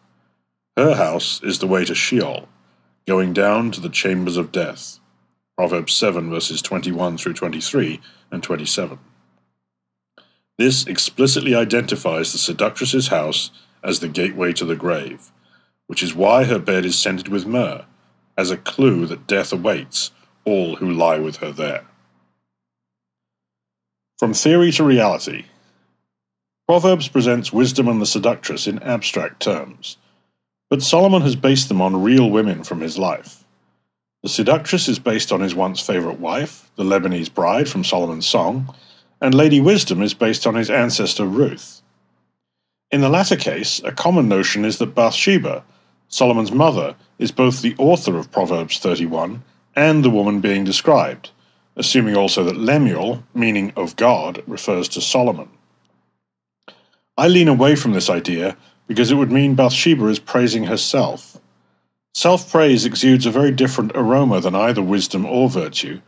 Her 0.75 0.95
house 0.95 1.41
is 1.43 1.59
the 1.59 1.67
way 1.67 1.85
to 1.85 1.93
Sheol, 1.93 2.49
going 3.07 3.33
down 3.33 3.71
to 3.71 3.81
the 3.81 3.89
chambers 3.89 4.35
of 4.35 4.51
death. 4.51 4.99
Proverbs 5.55 5.93
7 5.93 6.29
verses 6.29 6.61
21 6.61 7.17
through 7.17 7.33
23 7.33 8.01
and 8.31 8.41
27. 8.41 8.97
This 10.57 10.87
explicitly 10.87 11.53
identifies 11.53 12.31
the 12.31 12.37
seductress's 12.37 13.09
house 13.09 13.51
as 13.83 13.99
the 13.99 14.07
gateway 14.07 14.53
to 14.53 14.65
the 14.65 14.75
grave, 14.75 15.31
which 15.87 16.01
is 16.01 16.15
why 16.15 16.45
her 16.45 16.59
bed 16.59 16.85
is 16.85 16.97
scented 16.97 17.27
with 17.27 17.45
myrrh, 17.45 17.85
as 18.37 18.51
a 18.51 18.57
clue 18.57 19.05
that 19.05 19.27
death 19.27 19.53
awaits 19.53 20.11
all 20.45 20.77
who 20.77 20.91
lie 20.91 21.19
with 21.19 21.37
her 21.37 21.51
there. 21.51 21.85
From 24.17 24.33
theory 24.33 24.71
to 24.73 24.83
reality, 24.83 25.45
Proverbs 26.69 27.07
presents 27.07 27.51
wisdom 27.51 27.87
and 27.87 27.99
the 27.99 28.05
seductress 28.05 28.67
in 28.67 28.77
abstract 28.83 29.41
terms, 29.41 29.97
but 30.69 30.83
Solomon 30.83 31.23
has 31.23 31.35
based 31.35 31.67
them 31.67 31.81
on 31.81 32.03
real 32.03 32.29
women 32.29 32.63
from 32.63 32.79
his 32.79 32.95
life. 32.95 33.43
The 34.21 34.29
seductress 34.29 34.87
is 34.87 34.99
based 34.99 35.31
on 35.31 35.41
his 35.41 35.55
once 35.55 35.81
favorite 35.81 36.19
wife, 36.19 36.69
the 36.75 36.83
Lebanese 36.83 37.33
bride 37.33 37.67
from 37.67 37.83
Solomon's 37.83 38.27
Song, 38.27 38.71
and 39.19 39.33
Lady 39.33 39.59
Wisdom 39.59 40.03
is 40.03 40.13
based 40.13 40.45
on 40.45 40.53
his 40.53 40.69
ancestor 40.69 41.25
Ruth. 41.25 41.81
In 42.91 43.01
the 43.01 43.09
latter 43.09 43.35
case, 43.35 43.81
a 43.83 43.91
common 43.91 44.29
notion 44.29 44.63
is 44.63 44.77
that 44.77 44.93
Bathsheba, 44.93 45.63
Solomon's 46.07 46.51
mother, 46.51 46.95
is 47.17 47.31
both 47.31 47.63
the 47.63 47.73
author 47.79 48.15
of 48.15 48.31
Proverbs 48.31 48.77
31 48.77 49.41
and 49.75 50.05
the 50.05 50.11
woman 50.11 50.39
being 50.39 50.65
described, 50.65 51.31
assuming 51.75 52.15
also 52.15 52.43
that 52.43 52.57
Lemuel, 52.57 53.23
meaning 53.33 53.73
of 53.75 53.95
God, 53.95 54.43
refers 54.45 54.87
to 54.89 55.01
Solomon. 55.01 55.49
I 57.19 57.27
lean 57.27 57.49
away 57.49 57.75
from 57.75 57.91
this 57.91 58.09
idea 58.09 58.55
because 58.87 59.11
it 59.11 59.15
would 59.15 59.29
mean 59.29 59.53
Bathsheba 59.53 60.07
is 60.07 60.19
praising 60.19 60.63
herself. 60.63 61.37
Self 62.13 62.49
praise 62.49 62.85
exudes 62.85 63.25
a 63.25 63.29
very 63.29 63.51
different 63.51 63.91
aroma 63.93 64.39
than 64.39 64.55
either 64.55 64.81
wisdom 64.81 65.25
or 65.25 65.49
virtue, 65.49 65.99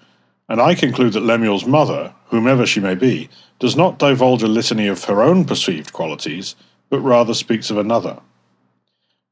and 0.47 0.61
I 0.61 0.73
conclude 0.73 1.11
that 1.11 1.25
Lemuel's 1.25 1.65
mother, 1.65 2.15
whomever 2.27 2.65
she 2.65 2.79
may 2.79 2.95
be, 2.95 3.29
does 3.59 3.75
not 3.75 3.99
divulge 3.99 4.41
a 4.41 4.47
litany 4.47 4.87
of 4.87 5.03
her 5.03 5.21
own 5.21 5.43
perceived 5.43 5.91
qualities, 5.91 6.55
but 6.89 7.01
rather 7.01 7.33
speaks 7.33 7.69
of 7.69 7.77
another. 7.77 8.21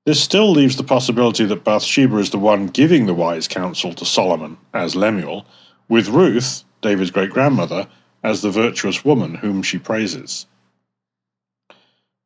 This 0.05 0.21
still 0.21 0.51
leaves 0.51 0.75
the 0.75 0.83
possibility 0.83 1.45
that 1.45 1.63
Bathsheba 1.63 2.17
is 2.17 2.31
the 2.31 2.39
one 2.39 2.67
giving 2.67 3.05
the 3.05 3.13
wise 3.13 3.48
counsel 3.48 3.93
to 3.93 4.03
Solomon, 4.03 4.57
as 4.74 4.98
Lemuel, 4.98 5.45
with 5.88 6.09
Ruth, 6.09 6.65
David's 6.81 7.12
great 7.12 7.29
grandmother, 7.29 7.88
as 8.21 8.41
the 8.41 8.51
virtuous 8.51 9.05
woman 9.05 9.36
whom 9.36 9.63
she 9.63 9.79
praises. 9.79 10.45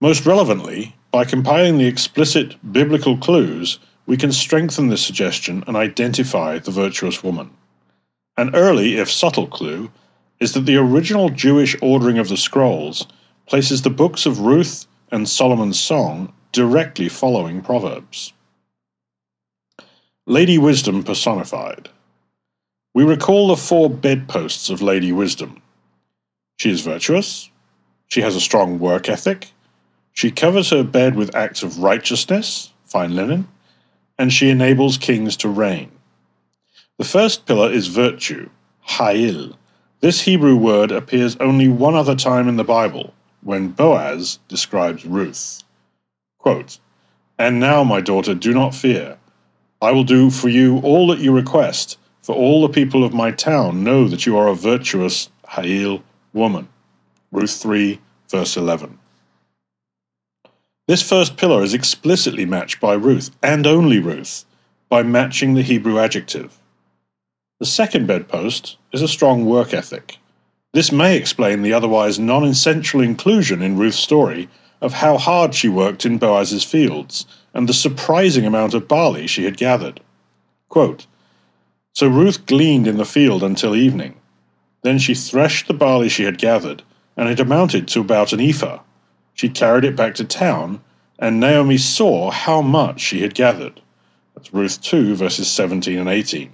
Most 0.03 0.25
relevantly, 0.25 0.97
by 1.11 1.23
compiling 1.23 1.77
the 1.77 1.87
explicit 1.87 2.57
biblical 2.73 3.15
clues, 3.15 3.79
we 4.05 4.17
can 4.17 4.33
strengthen 4.33 4.89
this 4.89 5.01
suggestion 5.01 5.63
and 5.65 5.77
identify 5.77 6.59
the 6.59 6.71
virtuous 6.71 7.23
woman. 7.23 7.51
An 8.35 8.53
early, 8.53 8.97
if 8.97 9.09
subtle, 9.09 9.47
clue 9.47 9.91
is 10.41 10.51
that 10.55 10.65
the 10.65 10.75
original 10.75 11.29
Jewish 11.29 11.77
ordering 11.81 12.19
of 12.19 12.27
the 12.27 12.35
scrolls 12.35 13.07
places 13.45 13.81
the 13.81 13.89
books 13.89 14.25
of 14.25 14.41
Ruth 14.41 14.87
and 15.09 15.29
Solomon's 15.29 15.79
Song 15.79 16.33
directly 16.51 17.07
following 17.07 17.61
Proverbs. 17.61 18.33
Lady 20.25 20.57
Wisdom 20.57 21.03
personified. 21.03 21.87
We 22.93 23.05
recall 23.05 23.47
the 23.47 23.55
four 23.55 23.89
bedposts 23.89 24.69
of 24.69 24.81
Lady 24.81 25.13
Wisdom. 25.13 25.61
She 26.57 26.71
is 26.71 26.81
virtuous, 26.81 27.49
she 28.09 28.19
has 28.19 28.35
a 28.35 28.41
strong 28.41 28.79
work 28.79 29.07
ethic, 29.07 29.52
she 30.13 30.31
covers 30.31 30.69
her 30.69 30.83
bed 30.83 31.15
with 31.15 31.35
acts 31.35 31.63
of 31.63 31.79
righteousness, 31.79 32.71
fine 32.85 33.15
linen, 33.15 33.47
and 34.17 34.31
she 34.31 34.49
enables 34.49 34.97
kings 34.97 35.35
to 35.37 35.49
reign. 35.49 35.91
The 36.97 37.03
first 37.03 37.45
pillar 37.45 37.71
is 37.71 37.87
virtue, 37.87 38.49
ha'il. 38.81 39.57
This 39.99 40.21
Hebrew 40.21 40.55
word 40.55 40.91
appears 40.91 41.35
only 41.37 41.67
one 41.67 41.95
other 41.95 42.15
time 42.15 42.47
in 42.47 42.55
the 42.55 42.63
Bible, 42.63 43.13
when 43.41 43.69
Boaz 43.69 44.39
describes 44.47 45.05
Ruth. 45.05 45.63
Quote, 46.37 46.79
and 47.39 47.59
now, 47.59 47.83
my 47.83 47.99
daughter, 47.99 48.35
do 48.35 48.53
not 48.53 48.75
fear. 48.75 49.17
I 49.81 49.91
will 49.91 50.03
do 50.03 50.29
for 50.29 50.49
you 50.49 50.79
all 50.79 51.07
that 51.07 51.19
you 51.19 51.33
request, 51.33 51.97
for 52.21 52.35
all 52.35 52.61
the 52.61 52.73
people 52.73 53.03
of 53.03 53.13
my 53.13 53.31
town 53.31 53.83
know 53.83 54.07
that 54.07 54.25
you 54.25 54.37
are 54.37 54.47
a 54.47 54.55
virtuous 54.55 55.29
Ha'il 55.47 56.03
woman. 56.31 56.69
Ruth 57.31 57.59
3, 57.61 57.99
verse 58.29 58.55
11. 58.55 58.99
This 60.85 61.01
first 61.01 61.37
pillar 61.37 61.63
is 61.63 61.73
explicitly 61.73 62.45
matched 62.45 62.81
by 62.81 62.93
Ruth, 62.93 63.31
and 63.41 63.65
only 63.65 63.99
Ruth, 63.99 64.43
by 64.89 65.01
matching 65.01 65.53
the 65.53 65.61
Hebrew 65.61 65.97
adjective. 65.97 66.57
The 67.61 67.65
second 67.65 68.05
bedpost 68.05 68.77
is 68.91 69.01
a 69.01 69.07
strong 69.07 69.45
work 69.45 69.73
ethic. 69.73 70.17
This 70.73 70.91
may 70.91 71.15
explain 71.15 71.61
the 71.61 71.71
otherwise 71.71 72.19
non 72.19 72.43
essential 72.43 72.99
inclusion 72.99 73.61
in 73.61 73.77
Ruth's 73.77 73.97
story 73.97 74.49
of 74.81 74.91
how 74.91 75.17
hard 75.17 75.55
she 75.55 75.69
worked 75.69 76.05
in 76.05 76.17
Boaz's 76.17 76.65
fields 76.65 77.25
and 77.53 77.69
the 77.69 77.73
surprising 77.73 78.45
amount 78.45 78.73
of 78.73 78.87
barley 78.87 79.25
she 79.25 79.45
had 79.45 79.55
gathered. 79.55 80.01
Quote, 80.67 81.07
so 81.93 82.07
Ruth 82.07 82.45
gleaned 82.45 82.87
in 82.87 82.97
the 82.97 83.05
field 83.05 83.43
until 83.43 83.75
evening. 83.75 84.15
Then 84.81 84.97
she 84.97 85.13
threshed 85.13 85.67
the 85.67 85.73
barley 85.73 86.09
she 86.09 86.23
had 86.23 86.39
gathered, 86.39 86.83
and 87.15 87.29
it 87.29 87.39
amounted 87.39 87.87
to 87.89 88.01
about 88.01 88.33
an 88.33 88.41
ephah. 88.41 88.79
She 89.33 89.49
carried 89.49 89.85
it 89.85 89.95
back 89.95 90.15
to 90.15 90.23
town, 90.23 90.81
and 91.19 91.39
Naomi 91.39 91.77
saw 91.77 92.31
how 92.31 92.61
much 92.61 92.99
she 92.99 93.21
had 93.21 93.33
gathered. 93.33 93.81
That's 94.35 94.53
Ruth 94.53 94.81
2, 94.81 95.15
verses 95.15 95.49
17 95.49 95.97
and 95.97 96.09
18. 96.09 96.51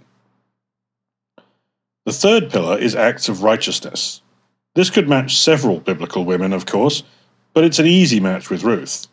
The 2.05 2.13
third 2.13 2.49
pillar 2.49 2.77
is 2.77 2.95
acts 2.95 3.29
of 3.29 3.43
righteousness. 3.43 4.21
This 4.75 4.89
could 4.89 5.09
match 5.09 5.37
several 5.37 5.79
biblical 5.79 6.25
women, 6.25 6.53
of 6.53 6.65
course, 6.65 7.03
but 7.53 7.63
it's 7.63 7.79
an 7.79 7.85
easy 7.85 8.19
match 8.19 8.49
with 8.49 8.63
Ruth. 8.63 9.07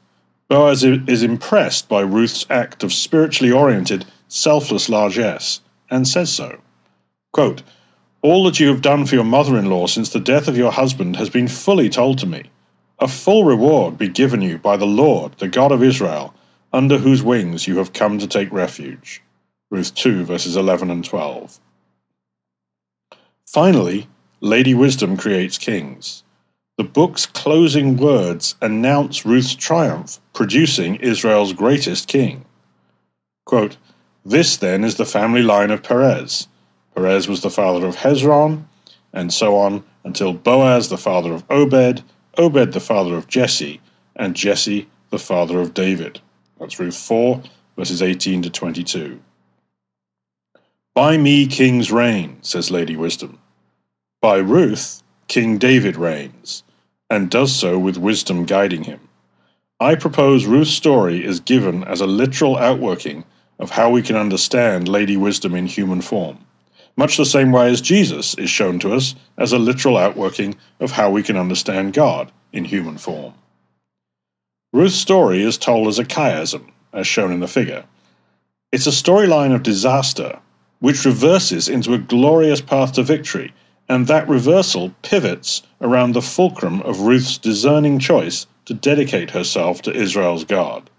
Boaz 0.48 0.84
is 0.84 1.22
impressed 1.22 1.88
by 1.88 2.00
Ruth's 2.02 2.46
act 2.48 2.84
of 2.84 2.92
spiritually 2.92 3.52
oriented, 3.52 4.04
selfless 4.28 4.88
largesse, 4.88 5.60
and 5.90 6.06
says 6.06 6.32
so. 6.32 6.60
Quote, 7.32 7.62
All 8.22 8.44
that 8.44 8.60
you 8.60 8.68
have 8.68 8.80
done 8.82 9.06
for 9.06 9.16
your 9.16 9.24
mother 9.24 9.58
in 9.58 9.68
law 9.68 9.86
since 9.86 10.10
the 10.10 10.20
death 10.20 10.46
of 10.46 10.56
your 10.56 10.70
husband 10.70 11.16
has 11.16 11.28
been 11.28 11.48
fully 11.48 11.88
told 11.88 12.18
to 12.18 12.26
me. 12.26 12.44
A 12.98 13.08
full 13.08 13.44
reward 13.44 13.98
be 13.98 14.08
given 14.08 14.40
you 14.40 14.56
by 14.58 14.76
the 14.76 14.86
Lord, 14.86 15.32
the 15.38 15.48
God 15.48 15.70
of 15.72 15.82
Israel, 15.82 16.34
under 16.72 16.98
whose 16.98 17.22
wings 17.22 17.66
you 17.66 17.76
have 17.78 17.92
come 17.92 18.18
to 18.18 18.26
take 18.26 18.50
refuge. 18.50 19.22
Ruth 19.70 19.94
2, 19.94 20.24
verses 20.24 20.56
11 20.56 20.90
and 20.90 21.04
12. 21.04 21.60
Finally, 23.46 24.08
Lady 24.40 24.74
Wisdom 24.74 25.16
creates 25.16 25.58
kings. 25.58 26.24
The 26.78 26.84
book's 26.84 27.26
closing 27.26 27.96
words 27.96 28.54
announce 28.60 29.26
Ruth's 29.26 29.54
triumph, 29.54 30.20
producing 30.32 30.96
Israel's 30.96 31.52
greatest 31.52 32.08
king. 32.08 32.44
Quote, 33.44 33.76
this 34.26 34.56
then 34.56 34.82
is 34.82 34.96
the 34.96 35.04
family 35.06 35.42
line 35.42 35.70
of 35.70 35.82
Perez. 35.82 36.48
Perez 36.94 37.28
was 37.28 37.42
the 37.42 37.50
father 37.50 37.86
of 37.86 37.96
Hezron, 37.96 38.64
and 39.12 39.32
so 39.32 39.56
on 39.56 39.84
until 40.04 40.32
Boaz 40.32 40.88
the 40.88 40.98
father 40.98 41.32
of 41.32 41.44
Obed, 41.48 42.02
Obed 42.38 42.72
the 42.72 42.80
father 42.80 43.16
of 43.16 43.28
Jesse, 43.28 43.80
and 44.14 44.36
Jesse 44.36 44.88
the 45.10 45.18
father 45.18 45.60
of 45.60 45.72
David. 45.72 46.20
That's 46.60 46.78
Ruth 46.78 46.96
4, 46.96 47.42
verses 47.76 48.02
18 48.02 48.42
to 48.42 48.50
22. 48.50 49.20
By 50.94 51.16
me 51.16 51.46
kings 51.46 51.90
reign, 51.90 52.38
says 52.42 52.70
Lady 52.70 52.96
Wisdom. 52.96 53.38
By 54.20 54.36
Ruth, 54.36 55.02
King 55.28 55.58
David 55.58 55.96
reigns, 55.96 56.62
and 57.08 57.30
does 57.30 57.54
so 57.54 57.78
with 57.78 57.96
wisdom 57.96 58.44
guiding 58.44 58.84
him. 58.84 59.00
I 59.80 59.94
propose 59.94 60.46
Ruth's 60.46 60.70
story 60.70 61.24
is 61.24 61.40
given 61.40 61.84
as 61.84 62.00
a 62.00 62.06
literal 62.06 62.56
outworking 62.58 63.24
of 63.58 63.70
how 63.70 63.90
we 63.90 64.02
can 64.02 64.16
understand 64.16 64.88
Lady 64.88 65.16
Wisdom 65.16 65.54
in 65.54 65.66
human 65.66 66.02
form 66.02 66.38
much 66.96 67.16
the 67.16 67.26
same 67.26 67.52
way 67.52 67.70
as 67.70 67.80
Jesus 67.80 68.34
is 68.34 68.48
shown 68.48 68.78
to 68.80 68.94
us 68.94 69.14
as 69.36 69.52
a 69.52 69.58
literal 69.58 69.96
outworking 69.96 70.56
of 70.80 70.92
how 70.92 71.10
we 71.10 71.22
can 71.22 71.36
understand 71.36 71.92
God 71.92 72.32
in 72.52 72.64
human 72.64 72.96
form. 72.96 73.34
Ruth's 74.72 74.96
story 74.96 75.42
is 75.42 75.58
told 75.58 75.88
as 75.88 75.98
a 75.98 76.04
chiasm, 76.04 76.70
as 76.92 77.06
shown 77.06 77.32
in 77.32 77.40
the 77.40 77.48
figure. 77.48 77.84
It's 78.72 78.86
a 78.86 78.90
storyline 78.90 79.54
of 79.54 79.62
disaster, 79.62 80.38
which 80.80 81.04
reverses 81.04 81.68
into 81.68 81.94
a 81.94 81.98
glorious 81.98 82.60
path 82.60 82.92
to 82.94 83.02
victory, 83.02 83.54
and 83.88 84.06
that 84.06 84.28
reversal 84.28 84.92
pivots 85.02 85.62
around 85.80 86.12
the 86.12 86.22
fulcrum 86.22 86.82
of 86.82 87.00
Ruth's 87.00 87.38
discerning 87.38 87.98
choice 87.98 88.46
to 88.64 88.74
dedicate 88.74 89.30
herself 89.30 89.82
to 89.82 89.94
Israel's 89.94 90.44
God. 90.44 90.90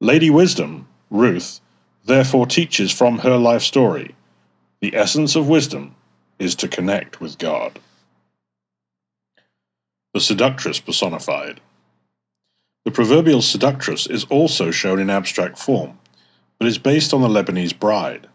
Lady 0.00 0.30
Wisdom, 0.30 0.86
Ruth, 1.10 1.60
therefore 2.04 2.46
teaches 2.46 2.92
from 2.92 3.18
her 3.18 3.36
life 3.36 3.62
story 3.62 4.14
the 4.80 4.96
essence 4.96 5.36
of 5.36 5.46
wisdom 5.46 5.94
is 6.38 6.54
to 6.54 6.68
connect 6.68 7.20
with 7.20 7.36
God. 7.36 7.78
The 10.14 10.20
seductress 10.20 10.80
personified. 10.80 11.60
The 12.86 12.90
proverbial 12.90 13.42
seductress 13.42 14.06
is 14.06 14.24
also 14.24 14.70
shown 14.70 14.98
in 14.98 15.10
abstract 15.10 15.58
form, 15.58 15.98
but 16.58 16.66
is 16.66 16.78
based 16.78 17.12
on 17.12 17.20
the 17.20 17.28
Lebanese 17.28 17.78
bride. 17.78 18.26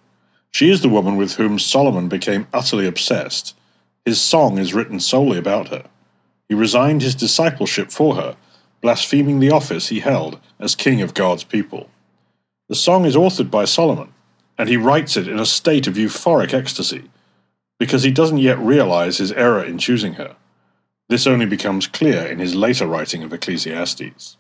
She 0.52 0.70
is 0.70 0.82
the 0.82 0.90
woman 0.90 1.18
with 1.18 1.34
whom 1.34 1.58
Solomon 1.58 2.08
became 2.10 2.48
utterly 2.54 2.86
obsessed. 2.86 3.56
His 4.06 4.22
song 4.22 4.60
is 4.60 4.74
written 4.74 5.00
solely 5.00 5.40
about 5.40 5.70
her. 5.70 5.86
He 6.48 6.54
resigned 6.54 7.02
his 7.02 7.16
discipleship 7.16 7.92
for 7.92 8.16
her, 8.16 8.38
blaspheming 8.82 9.40
the 9.40 9.52
office 9.52 9.88
he 9.88 10.00
held 10.00 10.40
as 10.60 10.76
king 10.76 11.02
of 11.02 11.16
God's 11.16 11.44
people. 11.44 11.90
The 12.70 12.76
song 12.76 13.06
is 13.06 13.16
authored 13.16 13.50
by 13.50 13.66
Solomon, 13.66 14.14
and 14.58 14.70
he 14.70 14.78
writes 14.78 15.18
it 15.18 15.28
in 15.28 15.40
a 15.40 15.46
state 15.46 15.88
of 15.88 15.96
euphoric 15.96 16.54
ecstasy, 16.54 17.10
because 17.80 18.04
he 18.04 18.12
doesn't 18.12 18.38
yet 18.38 18.60
realize 18.60 19.18
his 19.18 19.32
error 19.34 19.64
in 19.64 19.78
choosing 19.78 20.14
her. 20.14 20.36
This 21.10 21.28
only 21.28 21.46
becomes 21.46 21.88
clear 21.88 22.26
in 22.26 22.40
his 22.40 22.56
later 22.56 22.88
writing 22.88 23.24
of 23.24 23.34
Ecclesiastes. 23.34 24.38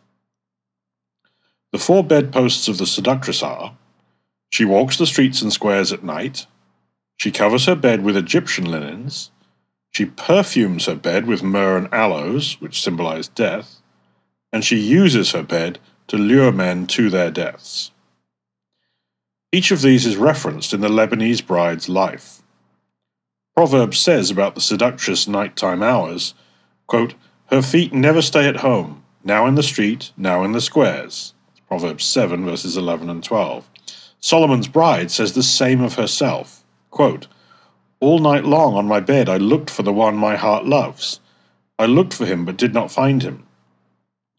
The 1.71 1.79
four 1.79 2.03
bedposts 2.03 2.67
of 2.67 2.77
the 2.77 2.85
seductress 2.85 3.43
are 3.43 3.75
she 4.49 4.63
walks 4.63 4.97
the 4.97 5.05
streets 5.05 5.41
and 5.41 5.51
squares 5.51 5.91
at 5.91 6.03
night, 6.03 6.45
she 7.17 7.31
covers 7.31 7.65
her 7.65 7.75
bed 7.75 8.03
with 8.03 8.15
Egyptian 8.15 8.65
linens, 8.65 9.31
she 9.91 10.05
perfumes 10.05 10.85
her 10.85 10.95
bed 10.95 11.25
with 11.25 11.43
myrrh 11.43 11.77
and 11.77 11.93
aloes, 11.93 12.59
which 12.59 12.81
symbolize 12.81 13.27
death, 13.27 13.81
and 14.51 14.63
she 14.63 14.77
uses 14.77 15.31
her 15.31 15.43
bed 15.43 15.79
to 16.07 16.17
lure 16.17 16.51
men 16.51 16.87
to 16.87 17.09
their 17.09 17.31
deaths. 17.31 17.91
Each 19.55 19.71
of 19.71 19.81
these 19.81 20.05
is 20.05 20.17
referenced 20.17 20.73
in 20.73 20.81
the 20.81 20.89
Lebanese 20.89 21.39
bride's 21.39 21.87
life. 21.87 22.41
Proverbs 23.55 23.97
says 23.97 24.29
about 24.29 24.53
the 24.53 24.59
seductress 24.59 25.29
nighttime 25.29 25.81
hours, 25.81 26.33
quote, 26.87 27.13
Her 27.45 27.61
feet 27.61 27.93
never 27.93 28.21
stay 28.21 28.49
at 28.49 28.57
home, 28.57 29.05
now 29.23 29.47
in 29.47 29.55
the 29.55 29.63
street, 29.63 30.11
now 30.17 30.43
in 30.43 30.51
the 30.51 30.59
squares. 30.59 31.33
Proverbs 31.69 32.03
7, 32.03 32.43
verses 32.43 32.75
11 32.75 33.09
and 33.09 33.23
12. 33.23 33.69
Solomon's 34.19 34.67
bride 34.67 35.09
says 35.09 35.31
the 35.31 35.41
same 35.41 35.79
of 35.79 35.93
herself. 35.93 36.65
Quote, 36.91 37.27
All 38.01 38.19
night 38.19 38.43
long 38.43 38.75
on 38.75 38.89
my 38.89 38.99
bed 38.99 39.29
I 39.29 39.37
looked 39.37 39.69
for 39.69 39.83
the 39.83 39.93
one 39.93 40.17
my 40.17 40.35
heart 40.35 40.65
loves. 40.65 41.21
I 41.79 41.85
looked 41.85 42.13
for 42.13 42.25
him 42.25 42.43
but 42.43 42.57
did 42.57 42.73
not 42.73 42.91
find 42.91 43.23
him. 43.23 43.47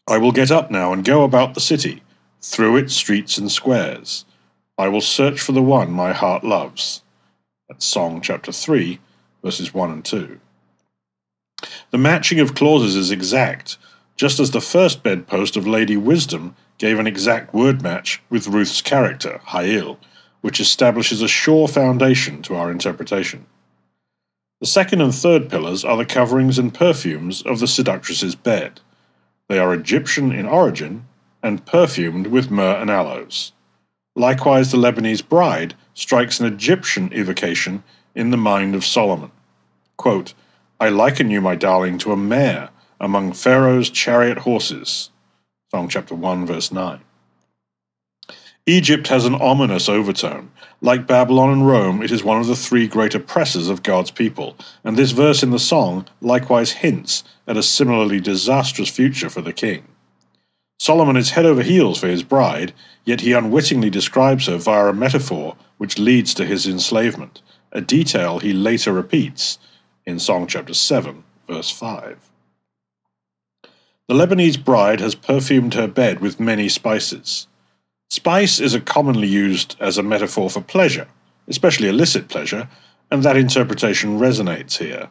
I 0.07 0.19
will 0.19 0.31
get 0.31 0.51
up 0.51 0.69
now 0.69 0.93
and 0.93 1.03
go 1.03 1.23
about 1.23 1.55
the 1.55 1.59
city, 1.59 2.03
through 2.39 2.77
its 2.77 2.93
streets 2.93 3.39
and 3.39 3.51
squares. 3.51 4.23
I 4.79 4.89
will 4.89 5.01
search 5.01 5.41
for 5.41 5.53
the 5.53 5.61
one 5.61 5.91
my 5.91 6.13
heart 6.13 6.43
loves. 6.43 7.01
That's 7.67 7.83
Song 7.83 8.21
chapter 8.21 8.51
3, 8.51 8.99
verses 9.43 9.73
1 9.73 9.91
and 9.91 10.05
2. 10.05 10.39
The 11.89 11.97
matching 11.97 12.39
of 12.39 12.53
clauses 12.53 12.95
is 12.95 13.09
exact, 13.09 13.79
just 14.17 14.39
as 14.39 14.51
the 14.51 14.61
first 14.61 15.01
bedpost 15.01 15.57
of 15.57 15.65
Lady 15.65 15.97
Wisdom 15.97 16.55
gave 16.77 16.99
an 16.99 17.07
exact 17.07 17.55
word 17.55 17.81
match 17.81 18.21
with 18.29 18.47
Ruth's 18.47 18.81
character, 18.81 19.41
Hail, 19.47 19.97
which 20.41 20.59
establishes 20.59 21.23
a 21.23 21.27
sure 21.27 21.67
foundation 21.67 22.43
to 22.43 22.55
our 22.55 22.69
interpretation. 22.69 23.47
The 24.59 24.67
second 24.67 25.01
and 25.01 25.13
third 25.13 25.49
pillars 25.49 25.83
are 25.83 25.97
the 25.97 26.05
coverings 26.05 26.59
and 26.59 26.71
perfumes 26.71 27.41
of 27.41 27.59
the 27.59 27.67
seductress's 27.67 28.35
bed. 28.35 28.79
They 29.49 29.57
are 29.57 29.73
Egyptian 29.73 30.31
in 30.31 30.45
origin 30.45 31.07
and 31.41 31.65
perfumed 31.65 32.27
with 32.27 32.51
myrrh 32.51 32.79
and 32.79 32.91
aloes. 32.91 33.53
Likewise, 34.17 34.71
the 34.71 34.79
Lebanese 34.79 35.21
bride 35.21 35.75
strikes 35.93 36.39
an 36.39 36.47
Egyptian 36.47 37.13
evocation 37.13 37.83
in 38.15 38.31
the 38.31 38.37
mind 38.37 38.73
of 38.73 38.83
Solomon. 38.83 39.29
Quote, 39.95 40.33
I 40.79 40.89
liken 40.89 41.29
you, 41.29 41.39
my 41.39 41.53
darling, 41.53 41.99
to 41.99 42.11
a 42.11 42.17
mare 42.17 42.69
among 42.99 43.33
Pharaoh's 43.33 43.91
chariot 43.91 44.39
horses. 44.39 45.11
Song 45.69 45.87
chapter 45.87 46.15
1, 46.15 46.47
verse 46.47 46.71
9. 46.71 46.99
Egypt 48.65 49.07
has 49.09 49.25
an 49.25 49.35
ominous 49.35 49.87
overtone. 49.87 50.49
Like 50.81 51.05
Babylon 51.05 51.51
and 51.51 51.67
Rome, 51.67 52.01
it 52.01 52.09
is 52.09 52.23
one 52.23 52.41
of 52.41 52.47
the 52.47 52.55
three 52.55 52.87
great 52.87 53.13
oppressors 53.13 53.69
of 53.69 53.83
God's 53.83 54.09
people, 54.09 54.57
and 54.83 54.97
this 54.97 55.11
verse 55.11 55.43
in 55.43 55.51
the 55.51 55.59
song 55.59 56.07
likewise 56.21 56.71
hints 56.71 57.23
at 57.45 57.55
a 57.55 57.61
similarly 57.61 58.19
disastrous 58.19 58.89
future 58.89 59.29
for 59.29 59.41
the 59.41 59.53
king. 59.53 59.83
Solomon 60.79 61.17
is 61.17 61.31
head 61.31 61.45
over 61.45 61.63
heels 61.63 61.99
for 61.99 62.07
his 62.07 62.23
bride, 62.23 62.73
yet 63.03 63.21
he 63.21 63.33
unwittingly 63.33 63.89
describes 63.89 64.45
her 64.45 64.57
via 64.57 64.87
a 64.87 64.93
metaphor 64.93 65.55
which 65.77 65.99
leads 65.99 66.33
to 66.35 66.45
his 66.45 66.67
enslavement, 66.67 67.41
a 67.71 67.81
detail 67.81 68.39
he 68.39 68.53
later 68.53 68.93
repeats 68.93 69.59
in 70.05 70.19
Song 70.19 70.47
chapter 70.47 70.73
7, 70.73 71.23
verse 71.47 71.71
5. 71.71 72.29
The 74.07 74.13
Lebanese 74.13 74.63
bride 74.63 75.01
has 75.01 75.15
perfumed 75.15 75.73
her 75.73 75.87
bed 75.87 76.21
with 76.21 76.39
many 76.39 76.69
spices. 76.69 77.47
Spice 78.09 78.59
is 78.59 78.77
commonly 78.85 79.27
used 79.27 79.75
as 79.79 79.97
a 79.97 80.03
metaphor 80.03 80.49
for 80.49 80.61
pleasure, 80.61 81.07
especially 81.47 81.89
illicit 81.89 82.29
pleasure, 82.29 82.69
and 83.11 83.23
that 83.23 83.35
interpretation 83.35 84.17
resonates 84.17 84.77
here. 84.77 85.09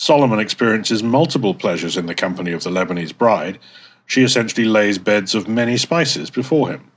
Solomon 0.00 0.40
experiences 0.40 1.02
multiple 1.02 1.54
pleasures 1.54 1.96
in 1.96 2.06
the 2.06 2.14
company 2.14 2.52
of 2.52 2.64
the 2.64 2.70
Lebanese 2.70 3.16
bride, 3.16 3.58
she 4.06 4.22
essentially 4.22 4.64
lays 4.64 4.98
beds 4.98 5.34
of 5.34 5.48
many 5.48 5.76
spices 5.76 6.30
before 6.30 6.70
him. 6.70 6.90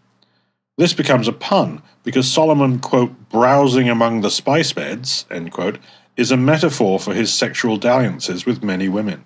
This 0.77 0.93
becomes 0.93 1.27
a 1.27 1.33
pun 1.33 1.81
because 2.03 2.31
Solomon, 2.31 2.79
quote, 2.79 3.29
browsing 3.29 3.89
among 3.89 4.21
the 4.21 4.31
spice 4.31 4.71
beds, 4.71 5.25
end 5.29 5.51
quote, 5.51 5.77
is 6.15 6.31
a 6.31 6.37
metaphor 6.37 6.99
for 6.99 7.13
his 7.13 7.33
sexual 7.33 7.77
dalliances 7.77 8.45
with 8.45 8.63
many 8.63 8.87
women. 8.87 9.25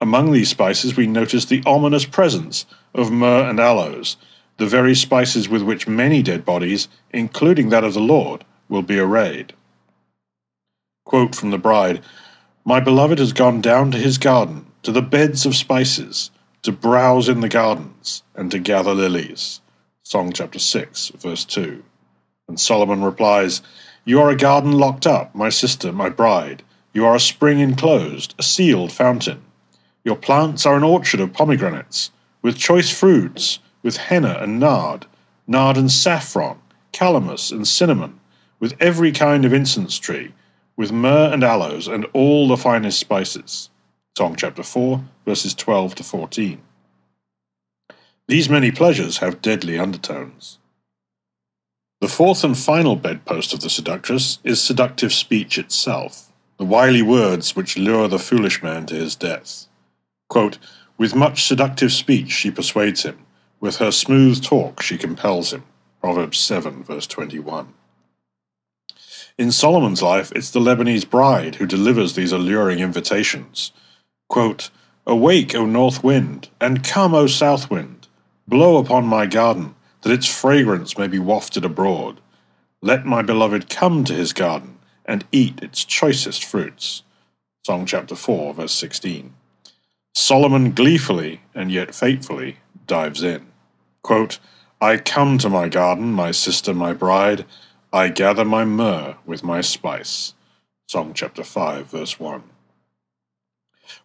Among 0.00 0.32
these 0.32 0.50
spices, 0.50 0.96
we 0.96 1.06
notice 1.06 1.44
the 1.44 1.62
ominous 1.64 2.04
presence 2.04 2.66
of 2.94 3.12
myrrh 3.12 3.48
and 3.48 3.60
aloes, 3.60 4.16
the 4.56 4.66
very 4.66 4.94
spices 4.94 5.48
with 5.48 5.62
which 5.62 5.88
many 5.88 6.22
dead 6.22 6.44
bodies, 6.44 6.88
including 7.12 7.68
that 7.68 7.84
of 7.84 7.94
the 7.94 8.00
Lord, 8.00 8.44
will 8.68 8.82
be 8.82 8.98
arrayed. 8.98 9.52
Quote 11.04 11.34
from 11.34 11.50
the 11.50 11.58
bride 11.58 12.02
My 12.64 12.80
beloved 12.80 13.18
has 13.18 13.32
gone 13.32 13.60
down 13.60 13.90
to 13.92 13.98
his 13.98 14.18
garden, 14.18 14.66
to 14.82 14.92
the 14.92 15.02
beds 15.02 15.46
of 15.46 15.56
spices, 15.56 16.30
to 16.64 16.72
browse 16.72 17.28
in 17.28 17.40
the 17.40 17.48
gardens, 17.48 18.22
and 18.34 18.50
to 18.50 18.58
gather 18.58 18.94
lilies. 18.94 19.60
Song 20.02 20.32
chapter 20.32 20.58
6, 20.58 21.10
verse 21.10 21.44
2. 21.44 21.82
And 22.48 22.58
Solomon 22.58 23.04
replies, 23.04 23.60
You 24.06 24.18
are 24.22 24.30
a 24.30 24.36
garden 24.36 24.72
locked 24.72 25.06
up, 25.06 25.34
my 25.34 25.50
sister, 25.50 25.92
my 25.92 26.08
bride. 26.08 26.62
You 26.94 27.04
are 27.04 27.14
a 27.14 27.20
spring 27.20 27.60
enclosed, 27.60 28.34
a 28.38 28.42
sealed 28.42 28.92
fountain. 28.92 29.42
Your 30.04 30.16
plants 30.16 30.64
are 30.64 30.74
an 30.74 30.82
orchard 30.84 31.20
of 31.20 31.34
pomegranates, 31.34 32.10
with 32.40 32.56
choice 32.56 32.88
fruits, 32.88 33.58
with 33.82 33.98
henna 33.98 34.38
and 34.40 34.58
nard, 34.58 35.04
nard 35.46 35.76
and 35.76 35.92
saffron, 35.92 36.58
calamus 36.94 37.52
and 37.52 37.68
cinnamon, 37.68 38.18
with 38.58 38.74
every 38.80 39.12
kind 39.12 39.44
of 39.44 39.52
incense 39.52 39.98
tree, 39.98 40.32
with 40.76 40.92
myrrh 40.92 41.30
and 41.30 41.44
aloes, 41.44 41.88
and 41.88 42.06
all 42.14 42.48
the 42.48 42.56
finest 42.56 42.98
spices. 42.98 43.68
Song 44.16 44.36
chapter 44.36 44.62
4, 44.62 45.02
verses 45.26 45.54
12 45.54 45.96
to 45.96 46.04
14. 46.04 46.62
These 48.28 48.48
many 48.48 48.70
pleasures 48.70 49.18
have 49.18 49.42
deadly 49.42 49.76
undertones. 49.76 50.60
The 52.00 52.06
fourth 52.06 52.44
and 52.44 52.56
final 52.56 52.94
bedpost 52.94 53.52
of 53.52 53.58
the 53.58 53.68
seductress 53.68 54.38
is 54.44 54.62
seductive 54.62 55.12
speech 55.12 55.58
itself, 55.58 56.32
the 56.58 56.64
wily 56.64 57.02
words 57.02 57.56
which 57.56 57.76
lure 57.76 58.06
the 58.06 58.20
foolish 58.20 58.62
man 58.62 58.86
to 58.86 58.94
his 58.94 59.16
death. 59.16 59.66
Quote, 60.28 60.58
With 60.96 61.16
much 61.16 61.42
seductive 61.42 61.92
speech 61.92 62.30
she 62.30 62.52
persuades 62.52 63.02
him, 63.02 63.18
with 63.58 63.78
her 63.78 63.90
smooth 63.90 64.44
talk 64.44 64.80
she 64.80 64.96
compels 64.96 65.52
him. 65.52 65.64
Proverbs 66.00 66.38
7, 66.38 66.84
verse 66.84 67.08
21. 67.08 67.74
In 69.38 69.50
Solomon's 69.50 70.02
life, 70.02 70.30
it's 70.36 70.52
the 70.52 70.60
Lebanese 70.60 71.10
bride 71.10 71.56
who 71.56 71.66
delivers 71.66 72.14
these 72.14 72.30
alluring 72.30 72.78
invitations. 72.78 73.72
Quote, 74.28 74.70
Awake, 75.06 75.54
O 75.54 75.66
north 75.66 76.02
wind, 76.02 76.48
and 76.60 76.82
come, 76.82 77.14
O 77.14 77.26
south 77.26 77.70
wind, 77.70 78.08
blow 78.48 78.78
upon 78.78 79.06
my 79.06 79.26
garden, 79.26 79.74
that 80.02 80.12
its 80.12 80.26
fragrance 80.26 80.96
may 80.96 81.06
be 81.06 81.18
wafted 81.18 81.64
abroad. 81.64 82.20
Let 82.80 83.06
my 83.06 83.22
beloved 83.22 83.68
come 83.68 84.04
to 84.04 84.14
his 84.14 84.32
garden, 84.32 84.78
and 85.04 85.24
eat 85.32 85.62
its 85.62 85.84
choicest 85.84 86.44
fruits. 86.44 87.02
Song 87.66 87.86
chapter 87.86 88.14
4, 88.14 88.54
verse 88.54 88.72
16. 88.72 89.34
Solomon 90.14 90.72
gleefully, 90.72 91.40
and 91.54 91.70
yet 91.70 91.94
fatefully, 91.94 92.58
dives 92.86 93.22
in. 93.22 93.46
Quote, 94.02 94.38
I 94.80 94.98
come 94.98 95.38
to 95.38 95.48
my 95.48 95.68
garden, 95.68 96.12
my 96.12 96.30
sister, 96.30 96.74
my 96.74 96.92
bride. 96.92 97.44
I 97.92 98.08
gather 98.08 98.44
my 98.44 98.64
myrrh 98.64 99.16
with 99.24 99.42
my 99.42 99.60
spice. 99.60 100.34
Song 100.88 101.12
chapter 101.14 101.42
5, 101.42 101.86
verse 101.86 102.20
1. 102.20 102.42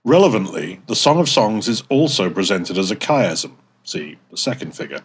Relevantly, 0.04 0.82
the 0.88 0.96
Song 0.96 1.20
of 1.20 1.30
Songs 1.30 1.68
is 1.68 1.84
also 1.90 2.30
presented 2.30 2.78
as 2.78 2.92
a 2.92 2.96
chiasm, 2.96 3.54
see 3.84 4.18
the 4.32 4.38
second 4.38 4.76
figure, 4.76 5.02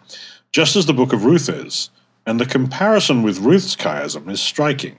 just 0.51 0.75
as 0.75 0.85
the 0.85 0.93
Book 0.93 1.13
of 1.13 1.25
Ruth 1.25 1.49
is, 1.49 1.89
and 2.25 2.39
the 2.39 2.45
comparison 2.45 3.23
with 3.23 3.39
Ruth's 3.39 3.75
chiasm 3.75 4.29
is 4.29 4.41
striking. 4.41 4.97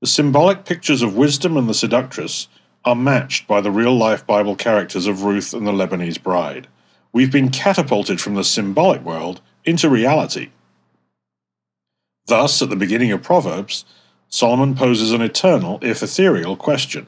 The 0.00 0.06
symbolic 0.06 0.64
pictures 0.64 1.02
of 1.02 1.16
wisdom 1.16 1.56
and 1.56 1.68
the 1.68 1.74
seductress 1.74 2.48
are 2.84 2.96
matched 2.96 3.46
by 3.46 3.60
the 3.60 3.70
real 3.70 3.96
life 3.96 4.26
Bible 4.26 4.56
characters 4.56 5.06
of 5.06 5.24
Ruth 5.24 5.54
and 5.54 5.66
the 5.66 5.72
Lebanese 5.72 6.22
bride 6.22 6.68
we've 7.14 7.32
been 7.32 7.48
catapulted 7.48 8.20
from 8.20 8.34
the 8.34 8.44
symbolic 8.44 9.02
world 9.02 9.40
into 9.64 9.88
reality. 9.88 10.50
Thus, 12.26 12.60
at 12.60 12.68
the 12.68 12.76
beginning 12.76 13.12
of 13.12 13.22
Proverbs, 13.22 13.86
Solomon 14.28 14.74
poses 14.74 15.12
an 15.12 15.22
eternal, 15.22 15.78
if 15.80 16.02
ethereal, 16.02 16.56
question 16.56 17.06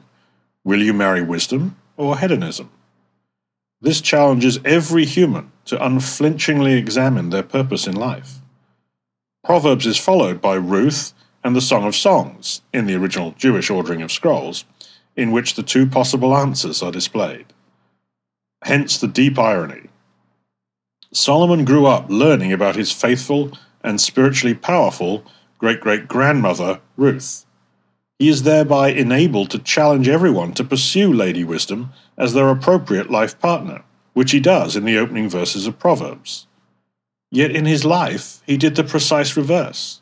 Will 0.67 0.83
you 0.83 0.91
marry 0.91 1.21
wisdom 1.21 1.77
or 1.95 2.17
hedonism? 2.17 2.69
This 3.79 4.01
challenges 4.01 4.59
every 4.65 5.05
human 5.05 5.53
to 5.63 5.81
unflinchingly 5.81 6.73
examine 6.73 7.29
their 7.29 7.41
purpose 7.41 7.87
in 7.87 7.95
life. 7.95 8.39
Proverbs 9.45 9.85
is 9.85 9.95
followed 9.95 10.41
by 10.41 10.55
Ruth 10.55 11.13
and 11.41 11.55
the 11.55 11.61
Song 11.61 11.85
of 11.85 11.95
Songs, 11.95 12.63
in 12.73 12.85
the 12.85 12.95
original 12.95 13.31
Jewish 13.37 13.69
ordering 13.69 14.01
of 14.01 14.11
scrolls, 14.11 14.65
in 15.15 15.31
which 15.31 15.53
the 15.53 15.63
two 15.63 15.87
possible 15.87 16.35
answers 16.35 16.83
are 16.83 16.91
displayed. 16.91 17.45
Hence 18.65 18.99
the 18.99 19.07
deep 19.07 19.39
irony 19.39 19.87
Solomon 21.13 21.63
grew 21.63 21.85
up 21.85 22.09
learning 22.09 22.51
about 22.51 22.75
his 22.75 22.91
faithful 22.91 23.57
and 23.85 24.01
spiritually 24.01 24.53
powerful 24.53 25.23
great 25.59 25.79
great 25.79 26.09
grandmother, 26.09 26.81
Ruth. 26.97 27.46
He 28.19 28.29
is 28.29 28.43
thereby 28.43 28.89
enabled 28.89 29.51
to 29.51 29.59
challenge 29.59 30.07
everyone 30.07 30.53
to 30.53 30.63
pursue 30.63 31.13
Lady 31.13 31.43
Wisdom 31.43 31.91
as 32.17 32.33
their 32.33 32.49
appropriate 32.49 33.11
life 33.11 33.39
partner, 33.39 33.83
which 34.13 34.31
he 34.31 34.39
does 34.39 34.75
in 34.75 34.85
the 34.85 34.97
opening 34.97 35.29
verses 35.29 35.67
of 35.67 35.77
Proverbs. 35.77 36.47
Yet 37.29 37.51
in 37.51 37.65
his 37.65 37.85
life, 37.85 38.41
he 38.47 38.57
did 38.57 38.75
the 38.75 38.83
precise 38.83 39.37
reverse. 39.37 40.01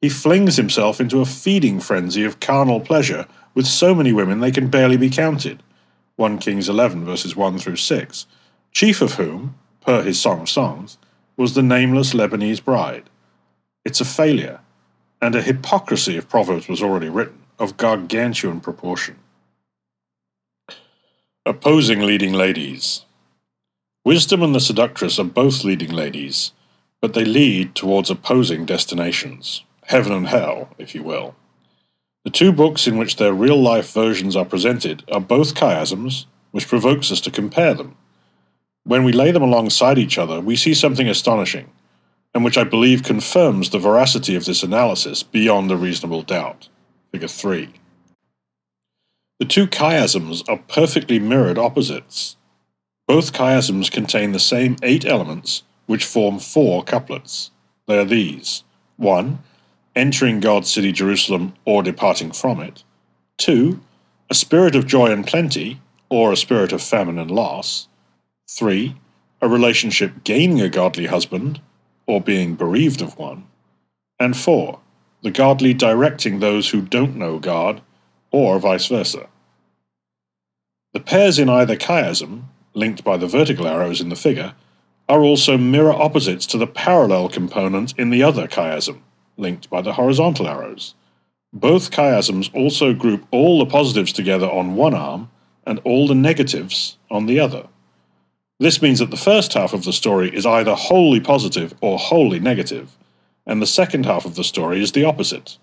He 0.00 0.08
flings 0.08 0.56
himself 0.56 1.00
into 1.00 1.20
a 1.20 1.26
feeding 1.26 1.78
frenzy 1.78 2.24
of 2.24 2.40
carnal 2.40 2.80
pleasure 2.80 3.26
with 3.54 3.66
so 3.66 3.94
many 3.94 4.12
women 4.12 4.40
they 4.40 4.50
can 4.50 4.68
barely 4.68 4.96
be 4.96 5.10
counted. 5.10 5.62
1 6.16 6.38
Kings 6.38 6.68
11, 6.68 7.04
verses 7.04 7.36
1 7.36 7.58
through 7.58 7.76
6, 7.76 8.26
chief 8.72 9.00
of 9.00 9.14
whom, 9.14 9.54
per 9.80 10.02
his 10.02 10.20
Song 10.20 10.40
of 10.40 10.48
Songs, 10.48 10.98
was 11.36 11.54
the 11.54 11.62
nameless 11.62 12.12
Lebanese 12.12 12.64
bride. 12.64 13.08
It's 13.84 14.00
a 14.00 14.04
failure, 14.04 14.60
and 15.20 15.34
a 15.34 15.42
hypocrisy 15.42 16.16
if 16.16 16.28
Proverbs 16.28 16.68
was 16.68 16.82
already 16.82 17.08
written, 17.08 17.38
of 17.58 17.76
gargantuan 17.76 18.60
proportion. 18.60 19.16
Opposing 21.44 22.00
leading 22.00 22.32
ladies. 22.32 23.04
Wisdom 24.04 24.42
and 24.42 24.54
the 24.54 24.60
seductress 24.60 25.18
are 25.18 25.24
both 25.24 25.62
leading 25.62 25.92
ladies, 25.92 26.52
but 27.02 27.12
they 27.12 27.24
lead 27.24 27.74
towards 27.74 28.10
opposing 28.10 28.64
destinations, 28.64 29.62
heaven 29.84 30.12
and 30.12 30.28
hell, 30.28 30.70
if 30.78 30.94
you 30.94 31.02
will. 31.02 31.34
The 32.24 32.30
two 32.30 32.52
books 32.52 32.86
in 32.86 32.98
which 32.98 33.16
their 33.16 33.32
real 33.32 33.60
life 33.60 33.92
versions 33.92 34.36
are 34.36 34.44
presented 34.44 35.04
are 35.10 35.20
both 35.20 35.54
chiasms, 35.54 36.26
which 36.50 36.68
provokes 36.68 37.10
us 37.10 37.20
to 37.22 37.30
compare 37.30 37.74
them. 37.74 37.96
When 38.84 39.04
we 39.04 39.12
lay 39.12 39.30
them 39.30 39.42
alongside 39.42 39.98
each 39.98 40.18
other, 40.18 40.40
we 40.40 40.56
see 40.56 40.74
something 40.74 41.08
astonishing, 41.08 41.70
and 42.34 42.44
which 42.44 42.58
I 42.58 42.64
believe 42.64 43.02
confirms 43.02 43.70
the 43.70 43.78
veracity 43.78 44.34
of 44.34 44.44
this 44.44 44.62
analysis 44.62 45.22
beyond 45.22 45.70
a 45.70 45.76
reasonable 45.76 46.22
doubt. 46.22 46.68
Figure 47.12 47.28
3. 47.28 47.70
The 49.40 49.46
two 49.46 49.66
chiasms 49.66 50.48
are 50.48 50.62
perfectly 50.68 51.18
mirrored 51.18 51.58
opposites. 51.58 52.36
Both 53.08 53.32
chiasms 53.32 53.90
contain 53.90 54.32
the 54.32 54.38
same 54.38 54.76
eight 54.82 55.04
elements, 55.04 55.64
which 55.86 56.04
form 56.04 56.38
four 56.38 56.84
couplets. 56.84 57.50
They 57.86 57.98
are 57.98 58.04
these 58.04 58.62
1. 58.96 59.38
Entering 59.96 60.38
God's 60.38 60.70
city 60.70 60.92
Jerusalem 60.92 61.54
or 61.64 61.82
departing 61.82 62.30
from 62.30 62.60
it. 62.60 62.84
2. 63.38 63.80
A 64.28 64.34
spirit 64.34 64.76
of 64.76 64.86
joy 64.86 65.10
and 65.10 65.26
plenty, 65.26 65.80
or 66.08 66.30
a 66.30 66.36
spirit 66.36 66.72
of 66.72 66.82
famine 66.82 67.18
and 67.18 67.30
loss. 67.30 67.88
3. 68.48 68.94
A 69.40 69.48
relationship 69.48 70.22
gaining 70.22 70.60
a 70.60 70.68
godly 70.68 71.06
husband 71.06 71.60
or 72.10 72.20
being 72.20 72.56
bereaved 72.56 73.00
of 73.00 73.16
one. 73.16 73.46
And 74.18 74.36
4. 74.36 74.80
The 75.22 75.30
godly 75.30 75.72
directing 75.72 76.40
those 76.40 76.70
who 76.70 76.80
don't 76.80 77.16
know 77.16 77.38
God 77.38 77.82
or 78.32 78.58
vice 78.58 78.88
versa. 78.88 79.28
The 80.92 81.00
pairs 81.00 81.38
in 81.38 81.48
either 81.48 81.76
chiasm, 81.76 82.42
linked 82.74 83.04
by 83.04 83.16
the 83.16 83.28
vertical 83.28 83.68
arrows 83.68 84.00
in 84.00 84.08
the 84.08 84.16
figure, 84.16 84.54
are 85.08 85.22
also 85.22 85.56
mirror 85.56 85.92
opposites 85.92 86.46
to 86.46 86.58
the 86.58 86.66
parallel 86.66 87.28
component 87.28 87.94
in 87.96 88.10
the 88.10 88.22
other 88.22 88.48
chiasm, 88.48 89.00
linked 89.36 89.70
by 89.70 89.82
the 89.82 89.92
horizontal 89.92 90.48
arrows. 90.48 90.94
Both 91.52 91.90
chiasms 91.90 92.52
also 92.54 92.92
group 92.92 93.26
all 93.30 93.58
the 93.58 93.66
positives 93.66 94.12
together 94.12 94.48
on 94.48 94.74
one 94.74 94.94
arm 94.94 95.30
and 95.64 95.80
all 95.84 96.08
the 96.08 96.14
negatives 96.14 96.98
on 97.10 97.26
the 97.26 97.38
other. 97.38 97.68
This 98.60 98.82
means 98.82 98.98
that 98.98 99.10
the 99.10 99.16
first 99.16 99.54
half 99.54 99.72
of 99.72 99.84
the 99.84 99.92
story 99.92 100.28
is 100.36 100.44
either 100.44 100.74
wholly 100.74 101.18
positive 101.18 101.72
or 101.80 101.98
wholly 101.98 102.38
negative, 102.38 102.94
and 103.46 103.60
the 103.60 103.66
second 103.66 104.04
half 104.04 104.26
of 104.26 104.34
the 104.34 104.44
story 104.44 104.82
is 104.82 104.92
the 104.92 105.02
opposite. 105.02 105.56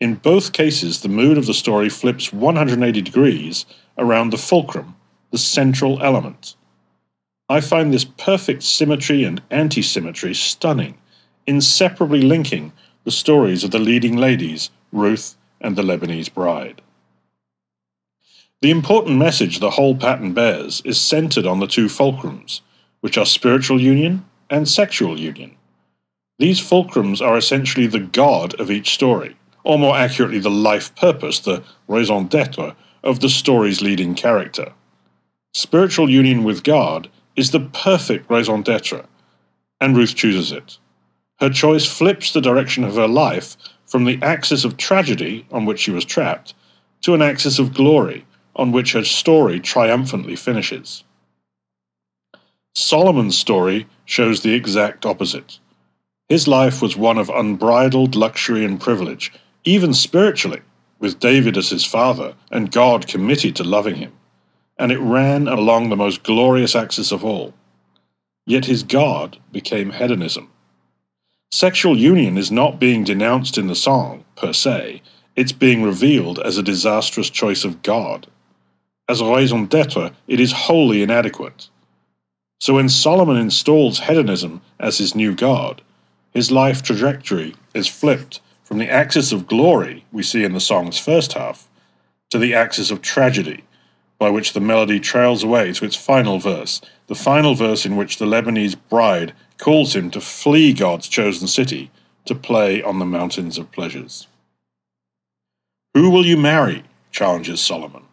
In 0.00 0.14
both 0.14 0.52
cases, 0.52 1.00
the 1.00 1.08
mood 1.08 1.36
of 1.36 1.46
the 1.46 1.52
story 1.52 1.88
flips 1.88 2.32
180 2.32 3.02
degrees 3.02 3.66
around 3.98 4.30
the 4.30 4.38
fulcrum, 4.38 4.94
the 5.32 5.38
central 5.38 6.00
element. 6.00 6.54
I 7.48 7.60
find 7.60 7.92
this 7.92 8.04
perfect 8.04 8.62
symmetry 8.62 9.24
and 9.24 9.42
anti 9.50 9.82
symmetry 9.82 10.32
stunning, 10.32 10.98
inseparably 11.48 12.22
linking 12.22 12.72
the 13.02 13.10
stories 13.10 13.64
of 13.64 13.72
the 13.72 13.80
leading 13.80 14.16
ladies, 14.16 14.70
Ruth 14.92 15.36
and 15.60 15.74
the 15.74 15.82
Lebanese 15.82 16.32
bride. 16.32 16.81
The 18.62 18.70
important 18.70 19.18
message 19.18 19.58
the 19.58 19.70
whole 19.70 19.96
pattern 19.96 20.34
bears 20.34 20.82
is 20.84 21.00
centered 21.00 21.46
on 21.46 21.58
the 21.58 21.66
two 21.66 21.86
fulcrums, 21.86 22.60
which 23.00 23.18
are 23.18 23.26
spiritual 23.26 23.80
union 23.80 24.24
and 24.48 24.68
sexual 24.68 25.18
union. 25.18 25.56
These 26.38 26.60
fulcrums 26.60 27.20
are 27.20 27.36
essentially 27.36 27.88
the 27.88 27.98
God 27.98 28.54
of 28.60 28.70
each 28.70 28.94
story, 28.94 29.36
or 29.64 29.80
more 29.80 29.96
accurately, 29.96 30.38
the 30.38 30.48
life 30.48 30.94
purpose, 30.94 31.40
the 31.40 31.64
raison 31.88 32.28
d'etre, 32.28 32.76
of 33.02 33.18
the 33.18 33.28
story's 33.28 33.82
leading 33.82 34.14
character. 34.14 34.72
Spiritual 35.52 36.08
union 36.08 36.44
with 36.44 36.62
God 36.62 37.10
is 37.34 37.50
the 37.50 37.68
perfect 37.72 38.30
raison 38.30 38.62
d'etre, 38.62 39.04
and 39.80 39.96
Ruth 39.96 40.14
chooses 40.14 40.52
it. 40.52 40.78
Her 41.40 41.50
choice 41.50 41.84
flips 41.84 42.32
the 42.32 42.40
direction 42.40 42.84
of 42.84 42.94
her 42.94 43.08
life 43.08 43.56
from 43.86 44.04
the 44.04 44.20
axis 44.22 44.64
of 44.64 44.76
tragedy 44.76 45.46
on 45.50 45.64
which 45.64 45.80
she 45.80 45.90
was 45.90 46.04
trapped 46.04 46.54
to 47.00 47.14
an 47.14 47.22
axis 47.22 47.58
of 47.58 47.74
glory 47.74 48.24
on 48.56 48.72
which 48.72 48.92
her 48.92 49.04
story 49.04 49.60
triumphantly 49.60 50.36
finishes. 50.36 51.04
Solomon's 52.74 53.36
story 53.36 53.86
shows 54.04 54.40
the 54.40 54.54
exact 54.54 55.04
opposite. 55.04 55.58
His 56.28 56.48
life 56.48 56.80
was 56.80 56.96
one 56.96 57.18
of 57.18 57.28
unbridled 57.28 58.14
luxury 58.14 58.64
and 58.64 58.80
privilege, 58.80 59.32
even 59.64 59.92
spiritually, 59.92 60.60
with 60.98 61.20
David 61.20 61.56
as 61.58 61.68
his 61.68 61.84
father 61.84 62.34
and 62.50 62.72
God 62.72 63.06
committed 63.06 63.56
to 63.56 63.64
loving 63.64 63.96
him, 63.96 64.12
and 64.78 64.90
it 64.90 64.98
ran 64.98 65.48
along 65.48 65.88
the 65.88 65.96
most 65.96 66.22
glorious 66.22 66.74
axis 66.74 67.12
of 67.12 67.24
all. 67.24 67.52
Yet 68.46 68.64
his 68.64 68.82
God 68.82 69.38
became 69.52 69.90
hedonism. 69.90 70.50
Sexual 71.50 71.98
union 71.98 72.38
is 72.38 72.50
not 72.50 72.80
being 72.80 73.04
denounced 73.04 73.58
in 73.58 73.66
the 73.66 73.74
song, 73.74 74.24
per 74.36 74.54
se, 74.54 75.02
it's 75.36 75.52
being 75.52 75.82
revealed 75.82 76.38
as 76.38 76.56
a 76.56 76.62
disastrous 76.62 77.28
choice 77.28 77.64
of 77.64 77.82
God. 77.82 78.26
As 79.12 79.20
a 79.20 79.26
raison 79.26 79.66
d'etre, 79.66 80.12
it 80.26 80.40
is 80.40 80.52
wholly 80.52 81.02
inadequate. 81.02 81.68
So 82.62 82.76
when 82.76 82.88
Solomon 82.88 83.36
installs 83.36 84.00
hedonism 84.00 84.62
as 84.80 84.96
his 84.96 85.14
new 85.14 85.34
God, 85.34 85.82
his 86.30 86.50
life 86.50 86.82
trajectory 86.82 87.54
is 87.74 87.86
flipped 87.86 88.40
from 88.64 88.78
the 88.78 88.88
axis 88.88 89.30
of 89.30 89.46
glory 89.46 90.06
we 90.12 90.22
see 90.22 90.44
in 90.44 90.54
the 90.54 90.60
song's 90.60 90.98
first 90.98 91.34
half 91.34 91.68
to 92.30 92.38
the 92.38 92.54
axis 92.54 92.90
of 92.90 93.02
tragedy, 93.02 93.64
by 94.18 94.30
which 94.30 94.54
the 94.54 94.62
melody 94.62 94.98
trails 94.98 95.44
away 95.44 95.74
to 95.74 95.84
its 95.84 95.94
final 95.94 96.38
verse, 96.38 96.80
the 97.06 97.14
final 97.14 97.54
verse 97.54 97.84
in 97.84 97.96
which 97.96 98.16
the 98.16 98.24
Lebanese 98.24 98.78
bride 98.88 99.34
calls 99.58 99.94
him 99.94 100.10
to 100.12 100.22
flee 100.22 100.72
God's 100.72 101.06
chosen 101.06 101.48
city 101.48 101.90
to 102.24 102.34
play 102.34 102.82
on 102.82 102.98
the 102.98 103.04
mountains 103.04 103.58
of 103.58 103.72
pleasures. 103.72 104.26
Who 105.92 106.08
will 106.08 106.24
you 106.24 106.38
marry? 106.38 106.84
challenges 107.10 107.60
Solomon. 107.60 108.04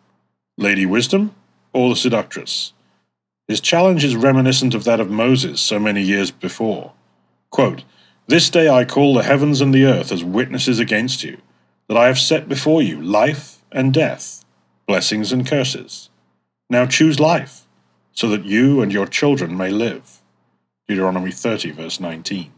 Lady 0.60 0.86
Wisdom 0.86 1.34
or 1.72 1.88
the 1.88 1.96
seductress? 1.96 2.74
His 3.48 3.62
challenge 3.62 4.04
is 4.04 4.18
reminiscent 4.18 4.76
of 4.76 4.84
that 4.84 5.00
of 5.00 5.10
Moses 5.10 5.62
so 5.62 5.80
many 5.80 6.02
years 6.02 6.32
before. 6.32 6.92
Quote, 7.50 7.86
this 8.28 8.50
day 8.50 8.68
I 8.68 8.84
call 8.84 9.14
the 9.14 9.24
heavens 9.24 9.62
and 9.62 9.74
the 9.74 9.86
earth 9.86 10.12
as 10.12 10.22
witnesses 10.22 10.78
against 10.78 11.24
you, 11.24 11.38
that 11.88 11.96
I 11.96 12.08
have 12.08 12.20
set 12.20 12.50
before 12.50 12.82
you 12.82 13.02
life 13.02 13.64
and 13.72 13.94
death, 13.94 14.44
blessings 14.86 15.32
and 15.32 15.48
curses. 15.48 16.10
Now 16.70 16.86
choose 16.86 17.22
life, 17.22 17.62
so 18.12 18.28
that 18.28 18.44
you 18.44 18.82
and 18.82 18.92
your 18.92 19.08
children 19.08 19.56
may 19.56 19.70
live. 19.70 20.20
Deuteronomy 20.90 21.32
30, 21.32 21.72
verse 21.72 22.02
19. 22.02 22.52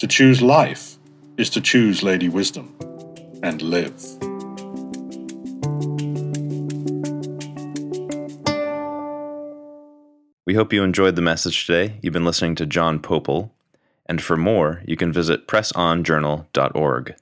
To 0.00 0.06
choose 0.08 0.42
life 0.42 0.96
is 1.36 1.50
to 1.50 1.60
choose 1.60 2.02
Lady 2.02 2.28
Wisdom 2.28 2.76
and 3.44 3.62
live. 3.62 4.35
We 10.46 10.54
hope 10.54 10.72
you 10.72 10.84
enjoyed 10.84 11.16
the 11.16 11.22
message 11.22 11.66
today. 11.66 11.98
You've 12.02 12.12
been 12.12 12.24
listening 12.24 12.54
to 12.54 12.66
John 12.66 13.00
Pople, 13.00 13.50
and 14.06 14.22
for 14.22 14.36
more, 14.36 14.80
you 14.86 14.96
can 14.96 15.12
visit 15.12 15.48
pressonjournal.org. 15.48 17.16